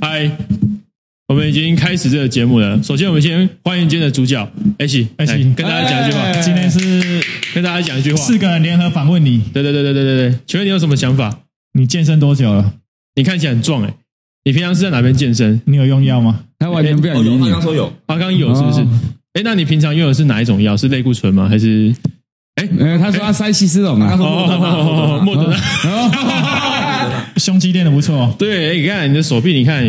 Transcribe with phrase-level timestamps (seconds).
[0.00, 0.30] 嗨，
[1.26, 2.80] 我们已经开始这个节目了。
[2.82, 6.32] 首先，我们先欢迎今天的主角 H，H 跟大家讲一句话。
[6.40, 7.24] 今天是
[7.54, 9.42] 跟大家讲一句话，四个人联合访问你。
[9.52, 11.40] 对对对对对对对，请问你有什么想法？
[11.72, 12.74] 你健身多久了？
[13.16, 13.94] 你看起来很壮哎，
[14.44, 15.60] 你平常是在哪边健身？
[15.64, 16.40] 你有用药吗？
[16.58, 17.48] 他完全不想理你。
[17.48, 18.80] 他刚说有，他刚有是不是？
[19.34, 20.76] 哎，那你平常用的是哪一种药？
[20.76, 21.48] 是类固醇吗？
[21.48, 21.94] 还是？
[22.58, 25.56] 哎，他说他塞西施龙啊，他说莫德纳，
[27.36, 28.34] 胸肌练的不错。
[28.38, 29.84] 对，你看你的手臂，你看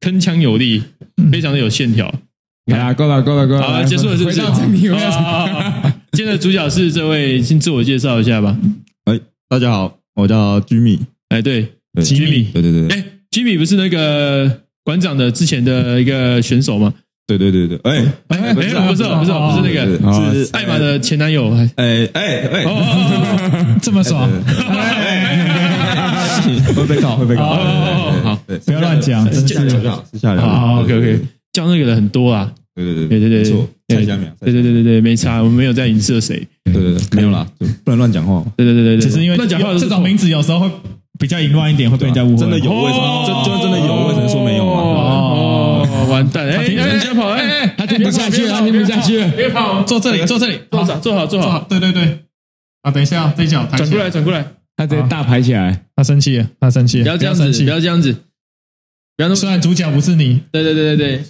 [0.00, 0.82] 铿锵有力，
[1.32, 2.06] 非常的有线条。
[2.72, 4.40] 啊，够了够了够了，好，结束了，是不是？
[6.12, 8.56] 今天的主角是这位，先自我介绍一下吧。
[9.06, 9.18] 哎，
[9.48, 10.98] 大家好，我叫 Jimmy。
[11.30, 12.88] 哎，对，Jimmy，对对对。
[12.88, 16.92] 哎，Jimmy 不是那个馆长的之前的一个选手吗？
[17.28, 21.54] 对对对对，哎哎，不是不是不是不是那个，是艾玛的前男友。
[21.76, 22.64] 哎哎哎，
[23.82, 24.26] 这么爽，
[26.74, 27.44] 会被告会被告。
[28.24, 30.42] 好，不要乱讲，私下聊，私下聊。
[30.42, 31.20] 好，OK OK，
[31.52, 32.50] 叫那个人很多啊。
[32.74, 33.50] 对对对对对对？
[33.88, 36.42] 对对对对对，没差，我们没有在影射谁。
[36.64, 37.46] 对对对，没有啦，
[37.84, 38.42] 不能乱讲话。
[38.56, 40.70] 对对对对，只是因为乱讲话，这种名字有时候会
[41.18, 42.38] 比较淫乱一点，会被人家误会。
[42.38, 42.72] 真的有？
[42.72, 43.24] 为什么？
[43.26, 44.06] 真就真的有？
[44.06, 44.47] 为什么说？
[46.18, 46.46] 完蛋！
[46.46, 47.28] 哎，你先跑！
[47.28, 49.30] 哎哎，他听不下去了，他听不下去了。
[49.36, 51.66] 别跑，坐这里，坐这里，坐好，坐好，坐好。
[51.68, 52.18] 对对对。
[52.82, 53.88] 啊，等一下，这一脚抬起来。
[53.88, 54.46] 转过来，转过来。
[54.76, 57.04] 他直接大排起来，他生气了，他生气了。
[57.04, 58.12] 不要这样子，不要这样子。
[59.16, 59.34] 不要那么。
[59.34, 60.40] 虽然主角不是你。
[60.52, 61.24] 对对对对对。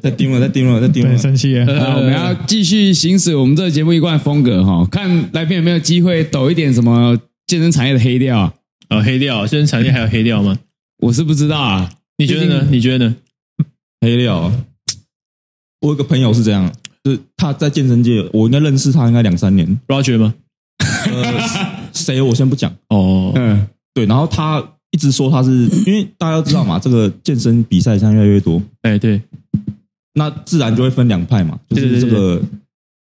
[0.00, 1.18] 在盯了，在盯了，在盯了。
[1.18, 1.66] 生气了。
[1.96, 8.50] 我们要继续行使我们这个节目一贯风格哈，看来宾有没有机会抖一点什么健身产业的黑料
[8.88, 9.02] 啊？
[9.02, 10.58] 黑料，健身产业还有黑料吗？
[11.02, 11.90] 我是不知道啊。
[12.16, 12.66] 你觉得呢？
[12.70, 13.16] 你觉得呢？
[14.00, 14.50] 黑料，
[15.80, 16.72] 我有个朋友是这样，
[17.04, 19.78] 就是他在健身界，我应该认识他应该两三年。
[19.88, 20.34] Roger 吗？
[21.92, 22.20] 谁？
[22.22, 22.74] 我先不讲。
[22.88, 24.06] 哦，嗯，对。
[24.06, 25.50] 然后他一直说他是
[25.86, 28.60] 因为大家都知道嘛，这个健身比赛现在越来越多。
[28.82, 29.20] 哎，对。
[30.14, 32.40] 那自然就会分两派嘛，就是这个。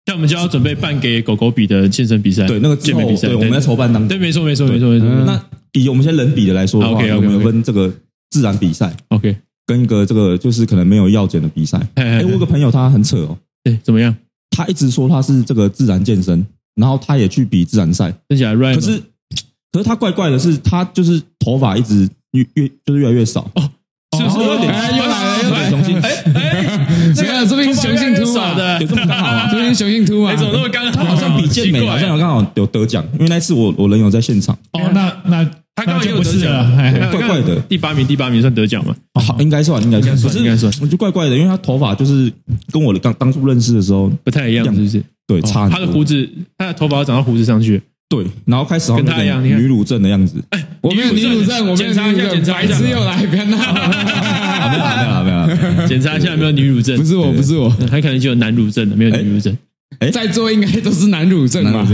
[0.05, 4.07] 像我们就要准备办给狗狗比的健身比赛，对那个健美比赛，对，我们在筹办当中。
[4.09, 5.07] 对，没错，没错，没错，没错。
[5.25, 7.91] 那以我们现在人比的来说的话，我们有分这个
[8.29, 8.93] 自然比赛。
[9.07, 9.35] OK。
[9.65, 14.13] 跟一个这个就是可能没有药检的比赛，哎，我有个朋友他很扯哦，对，怎么样？
[14.51, 18.53] 他一直说他是这个自然健身，然后他也去比自然赛，真假？
[18.53, 19.01] 可是
[19.71, 23.69] 可是他怪怪的是，他就是头发一直越越就是越来越少哦，
[24.17, 24.71] 是不是有点？
[24.71, 29.49] 哎，又来了，又来雄性，哎哎，这个这边是雄性秃的，有这么刚好啊？
[29.49, 30.35] 这边雄性秃啊？
[30.37, 30.91] 怎么那么刚好？
[30.91, 34.53] 他好像比健美好像有刚好有得奖，因为那次我我人有在现场。
[34.73, 35.49] 哦，那那。
[35.85, 38.95] 他刚刚就不是了，怪怪的，第八名，第八名算得奖吗？
[39.15, 40.71] 好，应该算，应该算，不是，应该算。
[40.81, 42.31] 我就怪怪的，因为他头发就是
[42.71, 45.03] 跟我的刚当初认识的时候不太一样，是不是？
[45.27, 45.69] 对，差。
[45.69, 46.27] 他的胡子，
[46.57, 47.81] 他的头发要长到胡子上去。
[48.09, 50.35] 对，然后开始跟他一样，女乳症的样子。
[50.49, 52.73] 哎，我没有女乳症，我检查一下，检查一下。
[52.75, 53.57] 白痴又来，别闹！
[54.69, 54.83] 没有，
[55.23, 56.95] 没有，没有，检查一下有没有女乳症。
[56.97, 59.57] 不是我，不是我，还可能就有男乳症的，没有女乳症。
[59.99, 61.87] 哎，在座应该都是男乳症吧？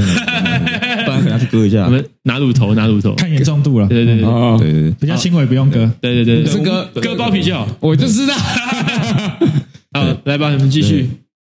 [1.39, 1.85] 去割一下。
[1.85, 3.87] 我们拿乳头，拿乳头，看严重度了。
[3.87, 5.89] 对对对对对对，比较轻微不用割。
[6.01, 7.67] 对对对，是割割包皮就好。
[7.79, 8.35] 我就知道。
[9.93, 11.09] 好，来吧，你们继续。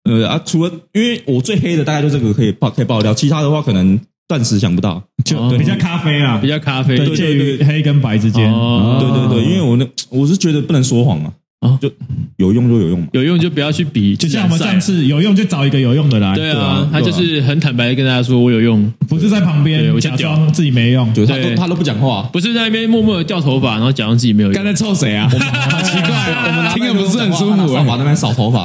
[0.10, 5.04] 呃啊，除了因为我最黑的大概就这个可以爆可以爆料，其他的话可能暂时想不到。
[5.26, 8.50] 就比较咖啡啊，比较咖啡，介于黑跟白之间。
[8.52, 11.34] 对对对，因为我那我是觉得不能说谎啊。
[11.60, 11.92] 啊，就
[12.38, 14.16] 有用就有用嘛，有用就不要去比。
[14.16, 16.34] 就像我们上次有用就找一个有用的来。
[16.34, 24.56] 对啊，他就是很坦白的跟大家说，我有用，不是在旁边我假装自己没用，就他都他都不讲话，不是在那边默默的掉头发，然后假装自己没有用。
[24.56, 25.28] 刚才臭谁啊？
[25.30, 26.46] 好奇怪啊！
[26.48, 28.64] 我们听着不是很舒服，扫把那边扫头发，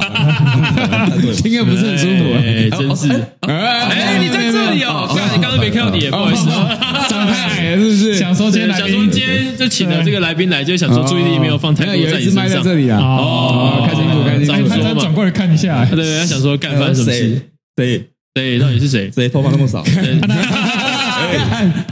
[1.43, 3.11] 听着不是很舒服，哎，真是。
[3.41, 6.47] 哎，你在这里哦，你刚刚没看到你，不好意思，
[7.35, 8.15] 矮了是不是？
[8.15, 12.63] 想说今天想说今天就请了这个来宾来，就想说注意力没有放太多在你身上。
[12.99, 14.47] 哦，开心不开心？
[14.81, 17.41] 他转过来看一下，对，他想说干翻什么事？
[17.77, 18.03] 谁？
[18.35, 18.59] 谁？
[18.59, 19.09] 到底是谁？
[19.11, 19.83] 谁头发那么少？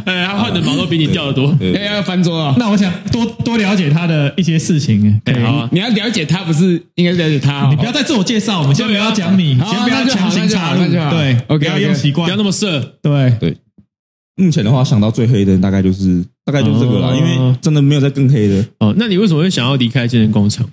[0.05, 1.55] 哎，他换的毛都比你掉的多。
[1.61, 2.53] 哎，要翻桌啊！
[2.57, 5.19] 那我想多多了解他的一些事情。
[5.25, 7.67] 哎，好，你要了解他，不是应该了解他？
[7.69, 10.85] 你不要再自我介绍，我们先不要讲你，先不要强行插入。
[10.85, 12.79] 对，OK，不要用习惯，不要那么色。
[13.01, 13.57] 对对。
[14.35, 18.65] 目前的话，想到最黑的大概就是大概就是这个啦，因为真的没有再更黑的。
[18.79, 20.67] 哦，那你为什么会想要离开健身工厂？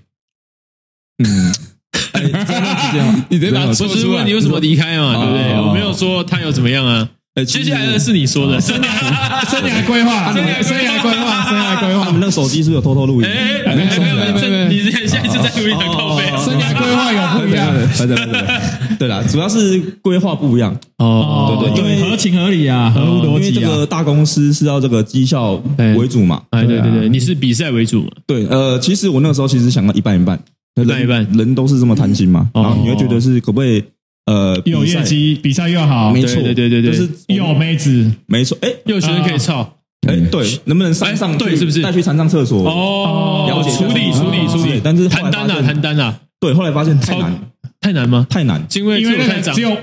[1.22, 1.52] 嗯，
[2.14, 3.24] 真的是这样。
[3.28, 5.52] 你得把不是问你为什么离开嘛，对不对？
[5.60, 7.08] 我没有说他有怎么样啊。
[7.46, 8.82] 接下来的是你说的，生涯
[9.48, 12.04] 生涯规划，生涯规划，生涯规划。
[12.04, 13.28] 他们那个手机是不是有偷偷录音？
[13.28, 20.76] 哎没有没有，你现在是在努力的靠背，生涯规划有不一样，对对对，对啦，主要是规划不一样。
[20.98, 23.30] 哦，对对，因为合情合理啊，合乎逻辑啊。
[23.38, 25.60] 因为这个大公司是要这个绩效
[25.96, 28.08] 为主嘛，哎对对对，你是比赛为主嘛？
[28.26, 30.38] 对，呃，其实我那个时候其实想到一半一半，
[30.80, 33.82] 一半一半，人都是这么贪心嘛，然后你会觉得是可不可以？
[34.26, 41.82] 呃，有业绩，比赛又好，没错，对对对对，就是有妹子，没错，哎，有学生可以操，哎，对，能不能上上对，是不是？
[41.82, 42.62] 带去残障厕所？
[42.68, 44.39] 哦，了解处理处理
[44.82, 47.40] 但是谈单啊谈单啊，对，后来发现太难，
[47.80, 48.26] 太难吗？
[48.30, 49.76] 太难，因为因为那个只有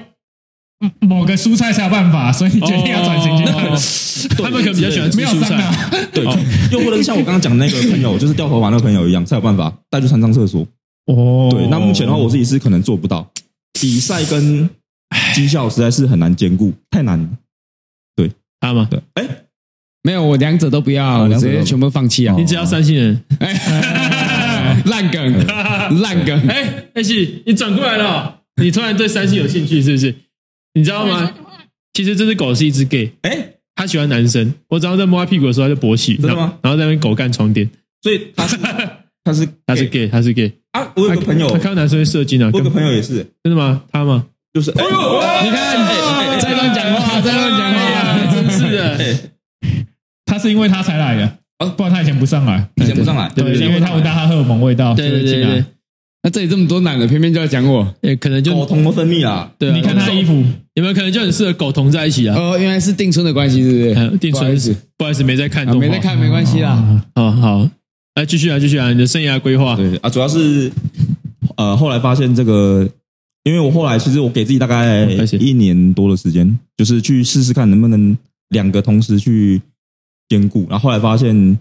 [0.99, 3.45] 某个蔬菜才有办法，所以你决定要转型去。
[4.35, 5.71] 他们可能比较喜欢吃蔬菜，
[6.11, 6.23] 对，
[6.71, 10.65] 又不能像我刚刚讲那个朋友， 就是掉头发那个朋友一样，才有办法带去山上厕所。
[11.05, 13.29] 哦，对，那目前的话，我自己是可能做不到
[13.79, 14.69] 比赛跟。
[15.33, 17.29] 绩效实在是很难兼顾，太难了。
[18.17, 18.29] 对，
[18.59, 18.85] 他吗？
[18.91, 19.25] 对，哎，
[20.03, 22.35] 没有，我两者都不要，我直接全部放弃啊！
[22.37, 23.23] 你只要三星人，
[24.85, 25.45] 烂梗，
[26.01, 26.47] 烂梗。
[26.47, 30.13] 哎，艾希，你转过来了，你突然对三星有兴趣是不是？
[30.73, 31.31] 你知道吗？
[31.93, 34.53] 其实这只狗是一只 gay，哎，它喜欢男生。
[34.69, 36.57] 我只要在摸它屁股的时候，它就勃起，真的吗？
[36.61, 37.69] 然后在那边狗干床垫，
[38.01, 38.57] 所以它是
[39.23, 40.89] 它是他是 gay，它是 gay 啊！
[40.95, 42.49] 我有个朋友，他看到男生会射精啊！
[42.53, 43.83] 我有个朋友也是，真的吗？
[43.91, 44.25] 他吗？
[44.53, 44.89] 就是，哎呦，
[45.43, 49.31] 你看，在乱讲话，在乱讲话，真是的。
[50.25, 55.65] 他是因为他才来的，不然他以前不上来，以前不上来，对，因为他闻到他荷尔蒙味道，对对对对。
[56.23, 59.51] 那这里这么多男的，偏偏就要讲我，哎，可能就狗同的分泌啊。
[59.57, 60.33] 对，你看他衣服，
[60.73, 62.35] 有没有可能就很适合狗同在一起啊？
[62.37, 64.17] 哦，原来是定春的关系，对不对？
[64.17, 67.01] 定春是，不好意思，没在看，没在看，没关系啦。
[67.15, 67.69] 好好，
[68.15, 69.75] 来继续啊，继续啊，你的生涯规划。
[69.75, 70.71] 对啊，主要是
[71.55, 72.87] 呃，后来发现这个。
[73.43, 75.05] 因为我后来其实我给自己大概
[75.39, 78.17] 一年多的时间，就是去试试看能不能
[78.49, 79.61] 两个同时去
[80.29, 80.67] 兼顾。
[80.69, 81.59] 然后后来发现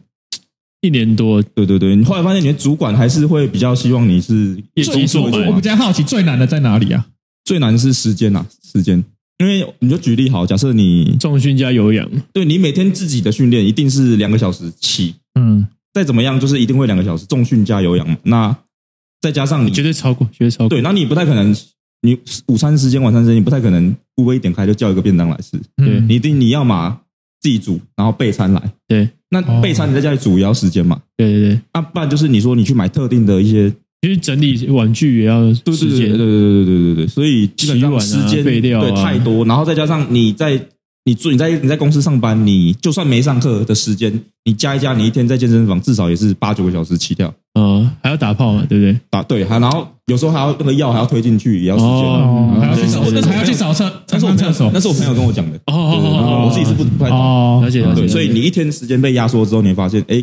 [0.80, 5.22] 一年多，对对对，你后来发现你的主管还是会比较希望你是业绩做。
[5.22, 7.06] 我比较好奇最难的在哪里啊？
[7.44, 9.02] 最难是时间呐，时间。
[9.38, 18.16] 因为你就举例好，假设你重训加有氧，对你每天自己的训练一定是两个小时起，嗯，再怎么样就是一定会两个小时重训加有氧嘛。
[18.22, 18.56] 那
[19.20, 20.68] 再加上你绝对超过，绝对超过。
[20.68, 21.54] 对，那你不太可能。
[22.02, 22.16] 你
[22.46, 25.58] 午餐时间、晚餐时间，你不太可能 Uber 一点开就叫一个便当来吃。
[25.76, 27.00] 对，你一定你要嘛
[27.40, 28.62] 自己煮，然后备餐来。
[28.88, 31.00] 对，那备餐你在家里煮也要时间嘛。
[31.16, 33.70] 对对对，那不然就是你说你去买特定的一些，
[34.02, 36.08] 其实整理玩具也要时间。
[36.08, 40.60] 对对对对对对对对，所以基本上时间对太多，然后再加上你在
[41.06, 44.12] 你做你在你在公司上班，你就算没上课的时间，
[44.44, 47.32] 你加一加，你一天在健身房至少也是八九个小时起跳。
[47.54, 49.00] 嗯，还要打炮嘛，对不对？
[49.08, 53.00] 打对，还然后有时候还要那个药还要推进去，也要时间，还要去找，
[53.30, 53.88] 还要去找厕，
[54.18, 54.68] 上厕所。
[54.74, 55.56] 那是我朋友跟我讲的。
[55.66, 57.62] 哦哦哦我自己是不不太懂。
[57.64, 58.08] 了解了解。
[58.08, 60.20] 所以你一天时间被压缩之后，你会发现，哎，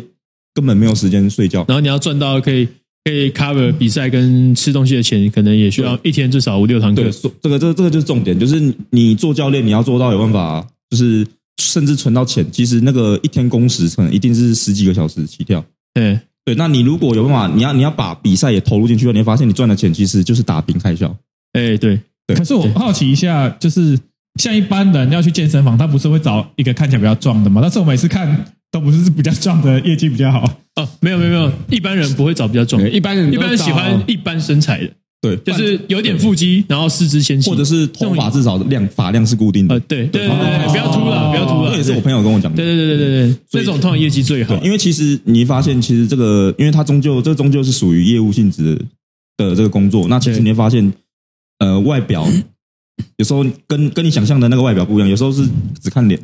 [0.52, 1.64] 根本没有时间睡觉。
[1.66, 2.68] 然后你要赚到可以
[3.04, 7.02] 可以 cover 比赛跟吃东西的钱，可能也需要一天至少五六堂课。
[7.02, 7.10] 对，
[7.42, 11.26] 这个这个这个就是重点，就是你做教练，你要做到有办法，就是
[11.60, 12.46] 甚至存到钱。
[12.52, 15.64] 其实那个一天工时可能一定是十几个小时起跳。
[15.92, 16.18] 对。
[16.46, 21.08] 对，那你如果有办法，你要你要把比赛也投入进去，你会发现你赚的钱其实就是打平开销。
[21.54, 22.36] 哎，对对。
[22.36, 23.98] 可是我好奇一下，就是
[24.38, 27.62] 像一般人要去健身房，他不是会找一个看起来比较壮的吗？
[27.62, 30.42] 但是我每次看都不是比较壮的，业绩比较好。
[30.76, 34.90] 哦，没有没有没有，一般人不会找比较壮的，一般人一般人喜欢一般身材的。
[35.24, 39.74] 对，就是有点腹肌，然后四肢纤细，或者是头发至少量发量是固定的。
[39.74, 41.70] 呃，对对对对，不要秃了，不要秃了。
[41.70, 42.56] 这也是我朋友跟我讲的。
[42.56, 44.56] 对对对对对对，这种通常业绩最好。
[44.62, 48.78] 因为其实你发现，其实这个，因为它终究这终究是属于业务性质
[49.36, 50.06] 的这个工作。
[50.08, 50.92] 那其实你会发现，
[51.58, 52.26] 呃，外表
[53.16, 55.48] 有时候跟跟你想象的那个外表不一样，有时候是
[55.82, 56.20] 只看脸。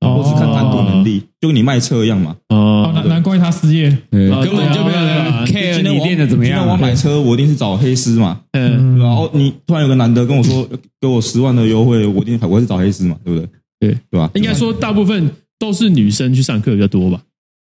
[0.00, 0.57] 或是看谈吐
[0.98, 2.36] 能力，就跟你卖车一样嘛。
[2.48, 6.58] 哦，难难怪他失业，根本就没有人 care 你练的怎么样。
[6.58, 8.40] 今天我买车，我一定是找黑丝嘛。
[8.52, 10.68] 嗯，然后你突然有个男的跟我说，
[11.00, 13.48] 给我十万的优惠，我一定我是找黑丝嘛，对不对？
[13.80, 14.30] 对，对吧？
[14.34, 17.20] 应该说大部分都是女生去上课比较多吧。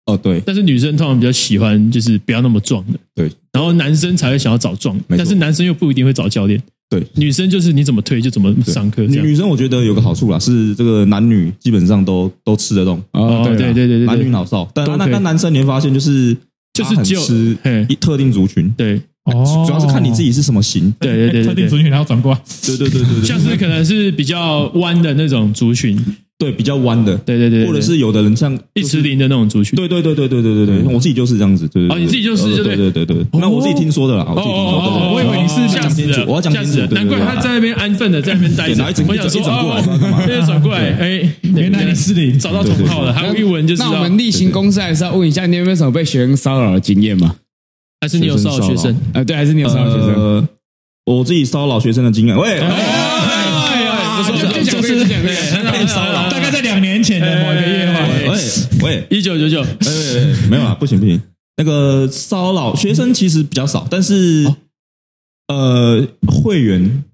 [0.06, 0.40] 哦，对。
[0.44, 3.30] 但是女生通常比较喜欢就是不要那么壮的，对。
[3.52, 6.60] 然后男生才会想要找壮，但是男生又不一定会找教练。
[6.98, 9.02] 对，女生就是你怎么推就怎么上课。
[9.02, 13.02] 女女生我觉得有个好处啦，是这个男女基本上都都吃得动。
[13.12, 14.68] 哦，对对对对，男女老少。
[14.74, 16.36] 但那那男生你会发现就是
[16.72, 17.56] 就是只吃
[17.88, 18.70] 一特定族群。
[18.76, 20.92] 对，主要是看你自己是什么型。
[21.00, 22.40] 对对对， 特定族群然后转过来。
[22.66, 25.98] 对对对对，像是可能是比较弯的那种族群，
[26.36, 29.76] 对，比较弯的，对对对，或者是有的人像一池林的那种族群。
[29.76, 31.68] 对对对对对对对对，我自己就是这样子。
[31.68, 35.12] 对哦，你自己就是对对对对，那我自己听说的啦，我自己听说的。
[35.14, 38.84] 我以为你是吓死了，我要讲清楚，难怪他在那边安分的在那边待着。
[39.06, 39.80] 我想说，哦，
[40.26, 43.12] 现在转过来， 哎，原来你是你，找到同号了。
[43.12, 47.36] 还有一文就是，那我们例行公事还是要问一下，你有没有什么被学生骚扰的经验吗？
[48.00, 48.92] 还是你有骚扰学生？
[49.12, 50.48] 啊，对，还是你有骚扰学生？
[51.06, 52.60] 我自己骚扰学生的经验，喂。
[58.84, 58.96] 喂。
[58.96, 61.20] 喂，一九九九，哎，没有啊， 不行不行。
[61.56, 64.52] 那个骚扰学生其实比较少，但是
[65.48, 67.04] 呃，会员。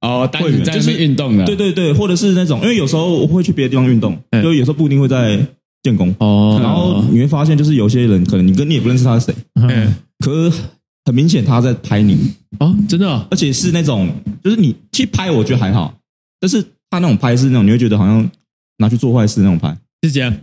[0.00, 5.38] 哦，会员就是运动的，对对对，或者是那种，因为有时候我会去别的地方运动，就有时候不一定会在
[5.84, 6.12] 建工。
[6.18, 6.58] 哦。
[6.60, 10.50] 然后你会发现，就是有些人可能你跟你也不认识他是谁，嗯，可
[11.04, 12.18] 很明显他在拍你。
[12.58, 15.94] 哦，真的，而且是那种，就是你去拍，我觉得还好。
[16.40, 18.28] 但是他那种拍是那种，你会觉得好像
[18.78, 20.34] 拿去做坏事那种拍，是这样，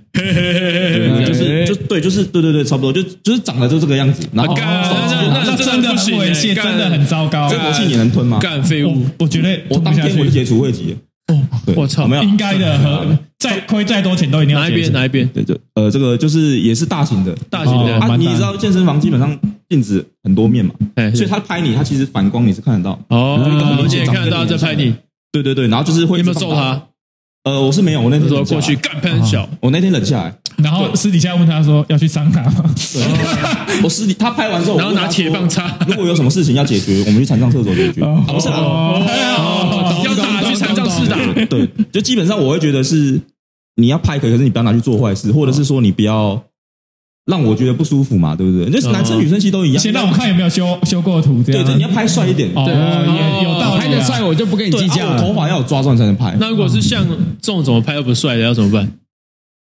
[1.26, 4.26] 就是就对，就是对对对，差不多，就就是长得就这个样子。
[4.32, 7.50] 然后那真的不行，真的很糟糕。
[7.50, 8.40] 这口气你能吞吗？
[8.40, 9.06] 干废物！
[9.20, 10.96] 我觉得我当天我就解除会籍。
[11.28, 11.38] 哦，
[11.76, 15.28] 我操，没有，应该的，再亏再多钱都一定要哪一边哪一边？
[15.28, 19.38] 对对，呃，这个就是也是大型的，大型的啊，你知道健身房基本上
[19.70, 20.74] 镜子很多面嘛，
[21.14, 24.96] 所以他拍你，他其实反光你是看得到哦，而且看得到在拍你。
[25.32, 26.82] 对对对，然后就是会有没有揍他？
[27.50, 32.64] 呃，我是没有，我那天说过去干喷小，我那天冷下来，然后私底下问他说要去桑拿吗？
[33.84, 35.76] 我私底他拍完之后，然后拿铁棒插。
[35.88, 38.02] 如果有什么事情要解决，我们去残障厕所解决。
[38.28, 39.02] 不是啊，
[40.06, 41.18] 要打去残障室打。
[41.46, 43.20] 对，就基本上我会觉得是
[43.78, 46.40] 你要拍可以，可是你不要拿去做坏事，或者是说你不要。
[47.30, 48.70] 让我觉得不舒服嘛，对不对？
[48.72, 49.82] 就是男生女生其实都一样。
[49.82, 51.64] 先让我看有没有修修过图，这样。
[51.64, 52.52] 对对，你要拍帅一点。
[52.54, 53.82] 对，也有道理。
[53.82, 55.22] 拍的帅我就不跟你计较了。
[55.22, 56.36] 头发要有抓状才能拍。
[56.40, 57.08] 那如果是像
[57.40, 58.92] 这种怎么拍都不帅的，要怎么办？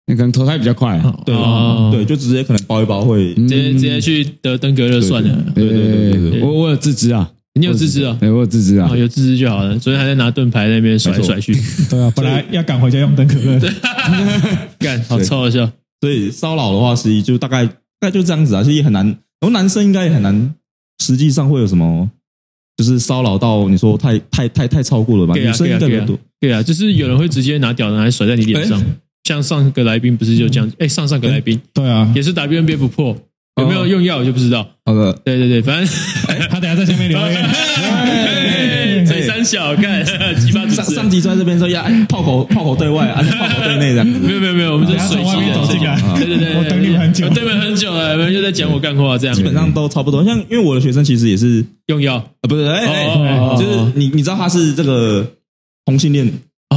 [0.09, 1.03] 你可能投胎比较快。
[1.25, 1.35] 对
[1.91, 5.37] 对，就直接可能包一包会，直接直接去得登革热算了。
[5.55, 8.17] 对对对对，我我有自知啊，你有自知啊？
[8.21, 9.77] 对，我有自知啊，有自知就好了。
[9.79, 11.57] 昨天还在拿盾牌那边甩来甩去。
[11.91, 13.59] 对啊，本来 要赶回家用登革热。
[14.79, 15.69] 干，好臭的笑。
[16.01, 17.69] 所以骚扰的话，实际就大概。
[17.99, 19.07] 大概就这样子啊，其实也很难。
[19.07, 20.55] 然后男生应该也很难，
[21.03, 22.11] 实际上会有什么，
[22.77, 25.35] 就是骚扰到你说太太太太超过了吧？
[25.35, 26.19] 女生应该比较多。
[26.39, 28.85] 对啊，就是有人会直接拿屌拿来甩在你脸上，
[29.25, 30.71] 像上个来宾不是就这样？
[30.79, 33.17] 哎，上上个来宾，对啊，也是 WNBF 不破，
[33.61, 34.69] 有没有用药我就不知道。
[34.85, 35.89] 好的，对对对，反正
[36.51, 39.07] 他等下在下面留言。
[39.07, 40.05] 嘴三小干
[40.37, 44.07] 鸡巴上上集在这边说呀炮口炮口对外，啊炮口对内这样。
[44.07, 45.97] 没有没有没有，我们是水外面走进来。
[46.17, 49.35] 对对对，我等你们很久，等你们很久了，我们就在讲我干话这样。
[49.35, 55.27] 基本上都差不多，像因为我的学生其实也是用药啊，不是哎哎，就是你你知道他是这个
[55.85, 56.31] 同性恋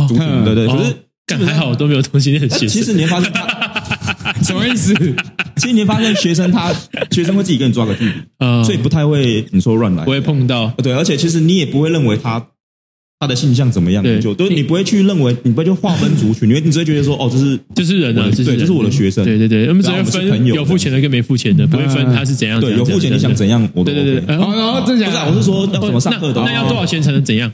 [0.08, 0.96] 族群，对对，可是
[1.26, 2.70] 干还好都没有同性恋的学生。
[2.70, 4.94] 其实你会发现他什么意思？
[5.60, 6.74] 其实你会发现学生他
[7.12, 10.74] 学生会自己跟你抓个距离，所以不太会你说乱来，不会碰到。
[10.82, 12.46] 对，而且其实你也不会认为他。
[13.22, 14.02] 他的性向怎么样？
[14.22, 19.26] 就都你不会去认为，你不会去划分族群，你会你只会觉得说，哦，这是这是人啊，对，这是我的学生。
[19.26, 22.62] 对对对，我们只会分有付钱的跟没付钱的，不会分他是怎样。
[22.62, 23.92] 对，有付钱你想怎样，我都。
[23.92, 26.42] 对对对，然后不是，我是说要怎么上课的？
[26.46, 27.52] 那要多少钱才能怎样？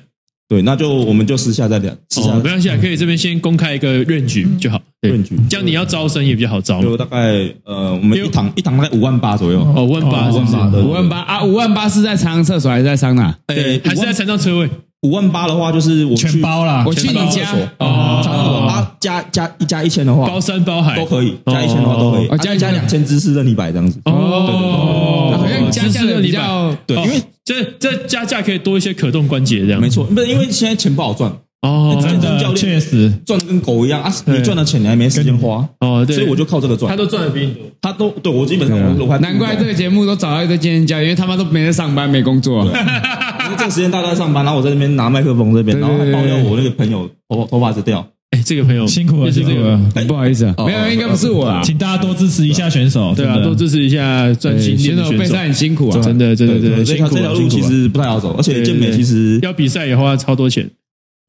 [0.48, 1.92] 对，那就我们就私下再聊。
[1.92, 4.80] 哦，没关系，可以这边先公开一个 range 就好。
[5.02, 6.82] range 这样你要招生也比较好招。
[6.82, 7.18] 就大概
[7.66, 9.60] 呃，我们一堂一堂大概五万八左右。
[9.76, 13.36] 哦，五万八，五万八，五万八啊，五万八是在长厕所还是在桑拿？
[13.48, 14.70] 对，还是在残障车位？
[15.02, 16.84] 五万八的话，就是我全包了。
[16.88, 22.28] 我去你家哦，啊，加加一加一千的话，包山包海都可以，加一千的话都可以。
[22.40, 24.00] 加一加两千，知识任你摆这样子。
[24.06, 29.80] 哦，好像加加的比较对，因为这这加价可以多一些可动关节这样。
[29.80, 34.14] 没错，不是因为现在钱不好赚哦，真的确实赚的跟狗一样啊！
[34.26, 36.90] 你赚的钱你还没时间花哦，对，所以我就靠这个赚。
[36.90, 42.66] 他都赚的比你多，他都对我基本上我还难怪这个节目都找到一个健身教练，因为他妈都没在上班没工作。
[43.46, 48.08] 因为这个时间大家在上班，然后我在那边拿麦克风这边，然后还爆料我那个朋友头头发是掉。
[48.46, 60.70] 哎，这个朋友辛苦了，辛苦了，不好意思啊，没有，应该不是我啊，请大家多支持一下选手，对啊，多支持一下专心练的选手，比赛很辛苦啊，真的，真的，真的，这条这条路其实不太好走，而且健美其实要比赛也花超多钱。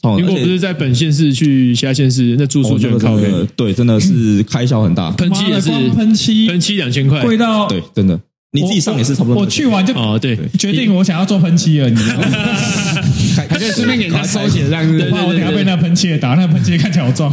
[0.03, 3.29] 如果不是在本县市去其他县市，那住宿就很靠北。
[3.57, 8.21] 对，真的是开销很大，喷漆也是喷漆，喷漆两千块，贵到对，真的。
[8.53, 9.43] 你自己上也是差不多。
[9.43, 12.27] 我去完就哦，对，决定我想要做喷漆了，你知道吗？
[13.37, 15.11] 还可以顺便给人家收钱，这样子。
[15.11, 17.31] 怕我等下被那喷漆的打，那喷漆看起来好壮。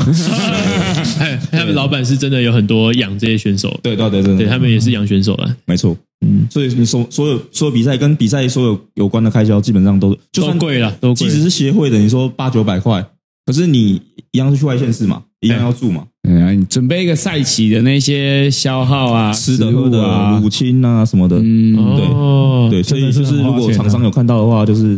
[1.20, 5.96] 哎，他们老板是真的有很多养这些选手，对对对对，对他们也是养选手了，没错。
[6.26, 13.06] 嗯，所以你所所有所有比赛跟比赛所有有关的开销，基本上都就算贵了，都即使是协会的，你说八九百块，
[13.46, 24.98] 可是你一样是去外县市嘛，一样要住嘛，对啊，你准备一个赛期的那些消耗啊，吃的喝的啊，乳清啊什么的，嗯，对，对，所以就是如果厂商有看到的话，就是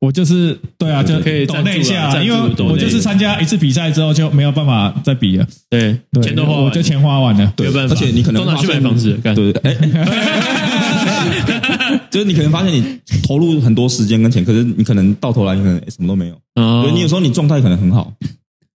[0.00, 9.76] 我就是对啊，就可以抖那一下，啊因为我就是参加一次比赛之后就没有办法再比了，对，对钱都花完，我就钱花完了，没有办法，而且你可能都拿去买房子，干对，哎，
[12.10, 12.82] 就是你可能发现你
[13.22, 16.34] 投入很多时间跟钱，可是你可能到头来你可能什么都没有。
[16.54, 18.12] 哦对，你有时候你状态可能很好，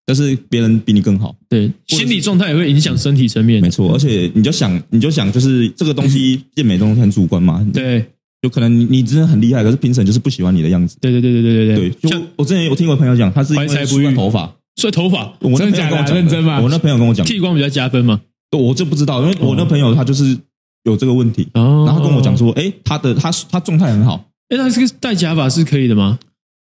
[0.05, 1.35] 但是别人比你更好。
[1.49, 3.91] 对，心理状态也会影响身体层面，没错。
[3.93, 7.65] 而且你就想，你就想，就是这个东西健美东西很主观嘛。
[7.73, 8.05] 对，
[8.41, 10.97] 有可能你你真的很厉害，可是评审就是不喜欢你的样子。
[11.01, 12.09] 对对对对对对对。
[12.09, 16.59] 就我之前有听过朋友讲，他是因为怀才不遇头发，所以头发，我那朋友跟我讲，认真吗？
[16.61, 18.21] 我那朋友跟我讲，剃光比较加分嘛？
[18.51, 20.37] 我就不知道，因为我那朋友他就是
[20.83, 26.19] 有这个问题，哦，然后他跟我讲说，哎，他的他他状态很好，哎，他这个戴假发是可以的吗？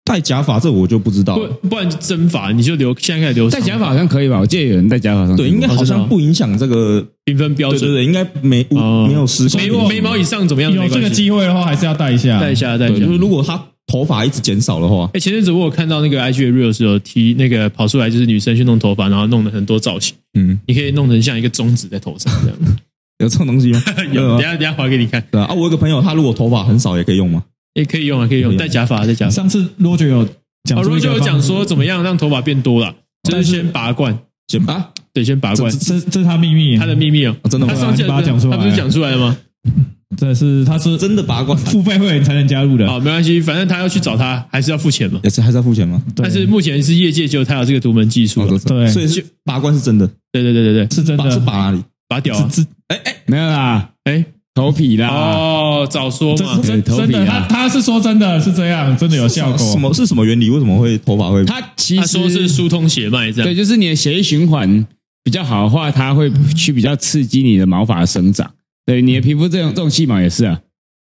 [0.06, 4.38] 戴假发这我就不知道，不不然真发你就留，现在开始留戴假发好像可以吧？
[4.38, 10.72] 我记得有人戴假发上，对，应该好像不影响这个评分标准，对对，应该没没有失眉眉毛以上怎么样？
[10.72, 13.04] 有这个机会的话，还是要戴一下，戴一下，戴一下。
[13.04, 22.76] 就是如果他头发一直减少的话，哎，前阵子我有看到那个 IG 的 Reels 有提那个跑出来，就是女生去弄头发，然后弄了很多造型，嗯，你可以弄成像一个中指在头上这样。
[23.18, 23.82] 有这种东西吗？
[24.12, 25.24] 有，等下等下还给你看。
[25.30, 27.42] 对啊，我有个朋友，他如果头发很少，也可以用吗？
[27.76, 29.30] 也可以用啊，可以用，戴假发，戴假发。
[29.30, 30.28] 上次 Roger 有。
[30.74, 32.92] 哦，罗就有讲说怎么样让头发变多了，
[33.22, 34.18] 就是先拔罐，
[34.48, 37.72] 先拔，对，先拔罐，这这是他秘密，他的秘密哦，真的吗？
[37.72, 39.38] 他上次把它讲出来，他不是讲出来了吗？
[40.18, 42.84] 这是他是真的拔罐，付费会员才能加入的。
[42.84, 46.02] 哦，没关系，反正他要去找他，还是要付钱嘛，也是还是要付钱嘛？
[46.16, 51.80] 但是目前是业界只有他有这个独门技术，对，所以是拔罐是真的，对对对对对，是真的，是拔哪里？
[52.08, 52.50] 拔屌啊？
[52.88, 54.24] 哎哎，没有啦，哎。
[54.56, 55.08] 头皮啦！
[55.08, 56.58] 哦，早说嘛！
[56.62, 59.58] 真真的，他他是说真的是这样，真的有效果。
[59.58, 60.48] 什么是什么原理？
[60.48, 61.44] 为什么会头发会？
[61.44, 64.86] 他其实说是疏通血脉，这样对，就是你的血液循环
[65.22, 68.50] 比较好的话，它会去比较刺激你的毛发生长。
[68.86, 70.58] 对，你的皮肤这种这种细毛也是啊。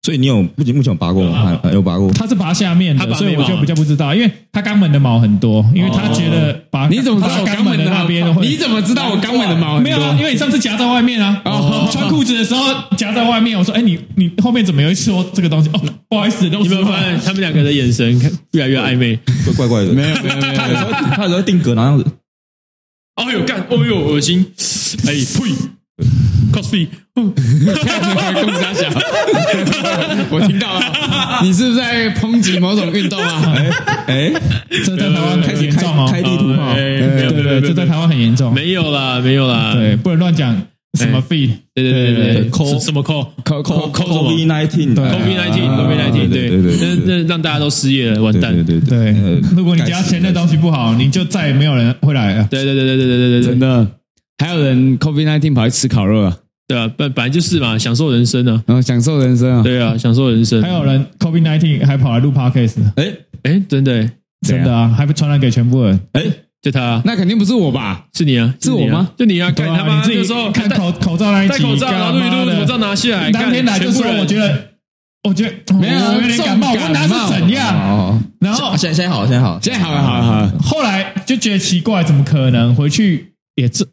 [0.07, 1.59] 所以你有目前目前有拔过吗？
[1.73, 2.09] 有拔过。
[2.13, 8.25] 他是拔下面的，所以我就比较不知道，因为他肛门的毛很多，因为他觉得拔你怎么知道肛门的那边？
[8.41, 10.15] 你怎么知道我肛门的毛没有啊？
[10.17, 11.41] 因为你上次夹在外面啊，
[11.91, 12.63] 穿裤子的时候
[12.95, 15.69] 夹在外面，我说哎，你你后面怎么有一撮这个东西？
[15.73, 18.17] 哦， 不好意思，你们发现他们两个的眼神
[18.53, 19.19] 越来越暧昧，
[19.57, 19.91] 怪怪的。
[19.91, 22.05] 没有没有没有，他有时候他有时候定格那样子？
[23.15, 24.45] 哎呦干，哎呦恶心，
[25.05, 25.51] 哎呸
[26.51, 28.89] cos 费，更加假，
[30.29, 30.81] 我听到了，
[31.43, 33.55] 你是在抨击某种运动啊？
[34.07, 34.31] 哎，
[34.85, 36.11] 这在台湾开始严重吗？
[36.11, 38.53] 对对对，这在台湾很严重。
[38.53, 40.55] 没有啦，没有啦，对，不能乱讲
[40.97, 48.53] 什么 fee？，对对对对，扣什么扣，扣扣扣什么？Covid nineteen，Covid nineteen，Covid nineteen，对对对，那那让大家都失业了，完蛋。
[48.53, 52.47] 对对对，如果你家钱的东西不好，你就再也没有人会来了。
[52.49, 53.87] 对对对对对对对，真的。
[54.37, 56.37] 还有人 COVID nineteen 跑去吃烤肉啊？
[56.67, 60.61] 对啊，本本来就是嘛，享受人生啊，然后享受人生啊，对啊，享受人生。
[60.61, 64.09] 还有人 COVID nineteen 还跑来录 podcast，哎哎，真的
[64.45, 65.99] 真的啊，还不传染给全部人？
[66.11, 66.23] 哎，
[66.61, 68.05] 就他，那肯定不是我吧？
[68.13, 68.53] 是你啊？
[68.61, 69.09] 是我吗？
[69.17, 69.49] 就你啊！
[69.51, 74.71] 看他妈，你自己说看口口罩那一集，戴口罩，然后录一录，口罩拿下来，当天来就说，我觉得，
[75.23, 78.21] 我觉得没有有点感冒，我那是怎样？
[78.41, 80.53] 然后现在现在好，现在好，现在好了，好了，好了。
[80.61, 82.75] 后来就觉得奇怪，怎么可能？
[82.75, 83.87] 回去也这。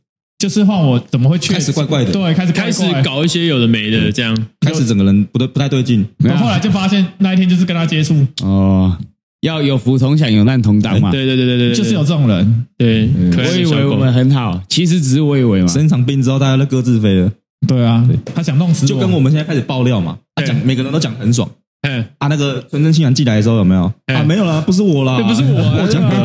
[0.45, 1.55] 就是换我怎么会去？
[1.55, 4.37] 开始怪怪的，对，开始开始搞一些有的没的，这样。
[4.61, 6.05] 开始整个人不对不太对劲。
[6.19, 8.15] 然 后后来就发现那一天就是跟他接触。
[8.43, 8.95] 哦，
[9.41, 11.11] 要有福同享，有难同当嘛。
[11.11, 12.67] 对对对对对，就是有这种人。
[12.77, 15.67] 对，我以为我们很好，其实只是我以为嘛。
[15.67, 17.33] 生场病之后，大家都各自飞了。
[17.67, 21.49] 对啊，他想弄死我，就跟我们现在开始爆料嘛，他讲每个人都讲很爽。
[21.87, 23.91] 嗯啊，那个纯正信仰寄来的时候有没有？
[24.07, 26.17] 啊，没有啦，不是我啦，不是我， 我讲的，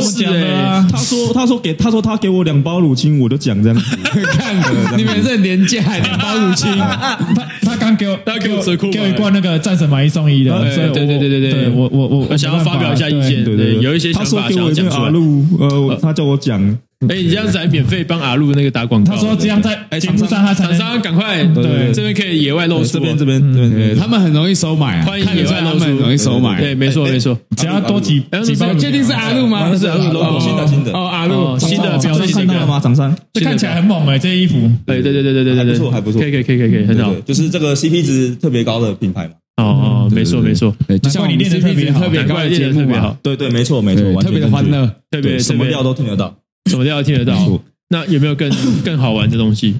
[0.00, 0.86] 是讲的。
[0.90, 3.96] 他说，他说给，他说他给我两包乳清，我就讲这样子。
[4.96, 6.70] 你们是廉价两包乳清。
[6.78, 7.18] 他
[7.62, 10.58] 他刚给我，他给我折扣，给我一罐那个战神买一送一的。
[10.62, 15.12] 对对对对对，我我我我想要发表一下意见，对对，有一些想法想要讲出来。
[15.58, 16.78] 呃，他叫我讲。
[17.08, 19.14] 哎，你这样子还免费帮阿路那个打广告？
[19.14, 26.60] 他说这样在节目上，他厂商赶快对这边可以野外露出，这边这边对，他们很容易收买，欢迎野外露出，很容易收买。
[26.60, 29.76] 对，没错没错，只要多几几包，确定是阿路吗？
[29.76, 30.92] 是阿路 logo，新的新的。
[30.92, 31.58] 哦，阿路。
[31.58, 32.80] 新的标志，看到了吗？
[32.80, 34.56] 厂商，这看起来很猛哎，这些衣服。
[34.86, 39.32] 对对对对对对对，不错还不错，可以可以可以可以很好，就是这个 CP 值特别高的品牌嘛。
[39.56, 46.34] 哦哦，没错没错，对，就像你练的特别特别高的节目嘛，对对，没错没错，特别的欢乐，特别什么料都听得到，
[46.70, 47.60] 什么都要听得到。
[47.88, 48.50] 那有没有更
[48.84, 49.76] 更好玩的东西？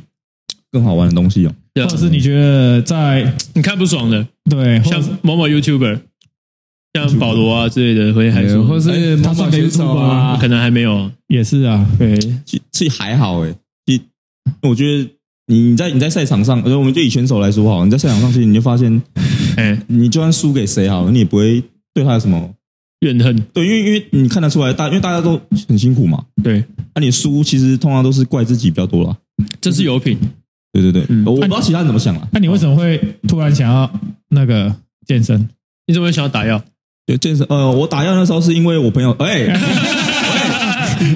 [0.70, 6.00] 更好玩的东西哦，或者是你觉得在你看不爽的，对，像某某 YouTuber，
[6.94, 14.00] 像保罗啊之类的会还是或是跑跑选手啊，可能还没有，也是啊，对，其其实还好诶，你
[14.62, 15.10] 我觉得
[15.46, 19.02] 你在你在赛场上，而我们就以选手来说好，你在赛场上其实你就发现，
[19.56, 22.50] 哎，你就算输给谁好，你也不会对他有什么
[23.00, 29.16] 怨恨，对，因为因为你看得出来大，因为大家都很辛苦嘛，对，那你输其实通常都是怪自己比较多啦，
[29.60, 30.18] 这是有品，
[30.72, 33.90] 对对对，我不知道其他人怎么想啊，那你为什么会突然想要
[34.28, 34.74] 那个
[35.06, 35.48] 健身？
[35.86, 36.62] 你怎么会想要打药？
[37.06, 39.48] 对健身，呃，我打药那时候是因为我朋友，哎，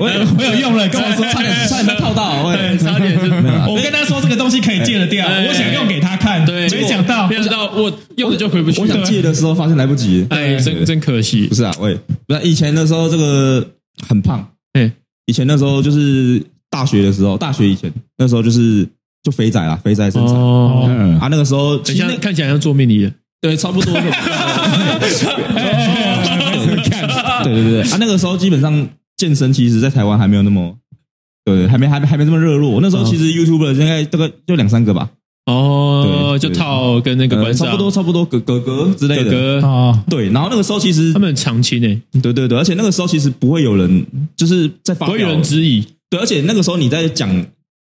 [0.01, 3.23] 我有我有用了，跟我说差点差点没套到，对，差点就
[3.73, 13.65] 我跟他说这个东西可以戒得掉，我想用给他看，对，没想到没想到我用了就回不去，我想戒的时候发现来不及，哎，真真可惜，不是啊，喂，不是以前的时候这个
[14.09, 14.91] 很胖，哎，
[15.27, 18.89] 以前那时候就是大学的时候，大学以前那时候就是
[19.23, 23.13] 就肥仔啦，肥仔身材，哦啊，那个时候其实看起来像做命理的。
[23.41, 23.93] 对，差不多。
[27.45, 30.75] 对对对啊，那个时候基本上健身，其实，在台湾还没有那么，
[31.45, 32.81] 对，还没还没还没这么热络。
[32.81, 35.11] 那时候其实 YouTuber 应该大概就两三个吧。
[35.47, 39.25] 哦，就套跟那个关差不多，差不多，哥哥哥之类的。
[39.25, 40.29] 哥哥啊，对。
[40.31, 42.01] 然后那个时候其实他们很长青诶。
[42.21, 44.05] 对对对，而且那个时候其实不会有人
[44.37, 45.85] 就是在发，不会有人质疑。
[46.11, 47.29] 对，而且那个时候你在讲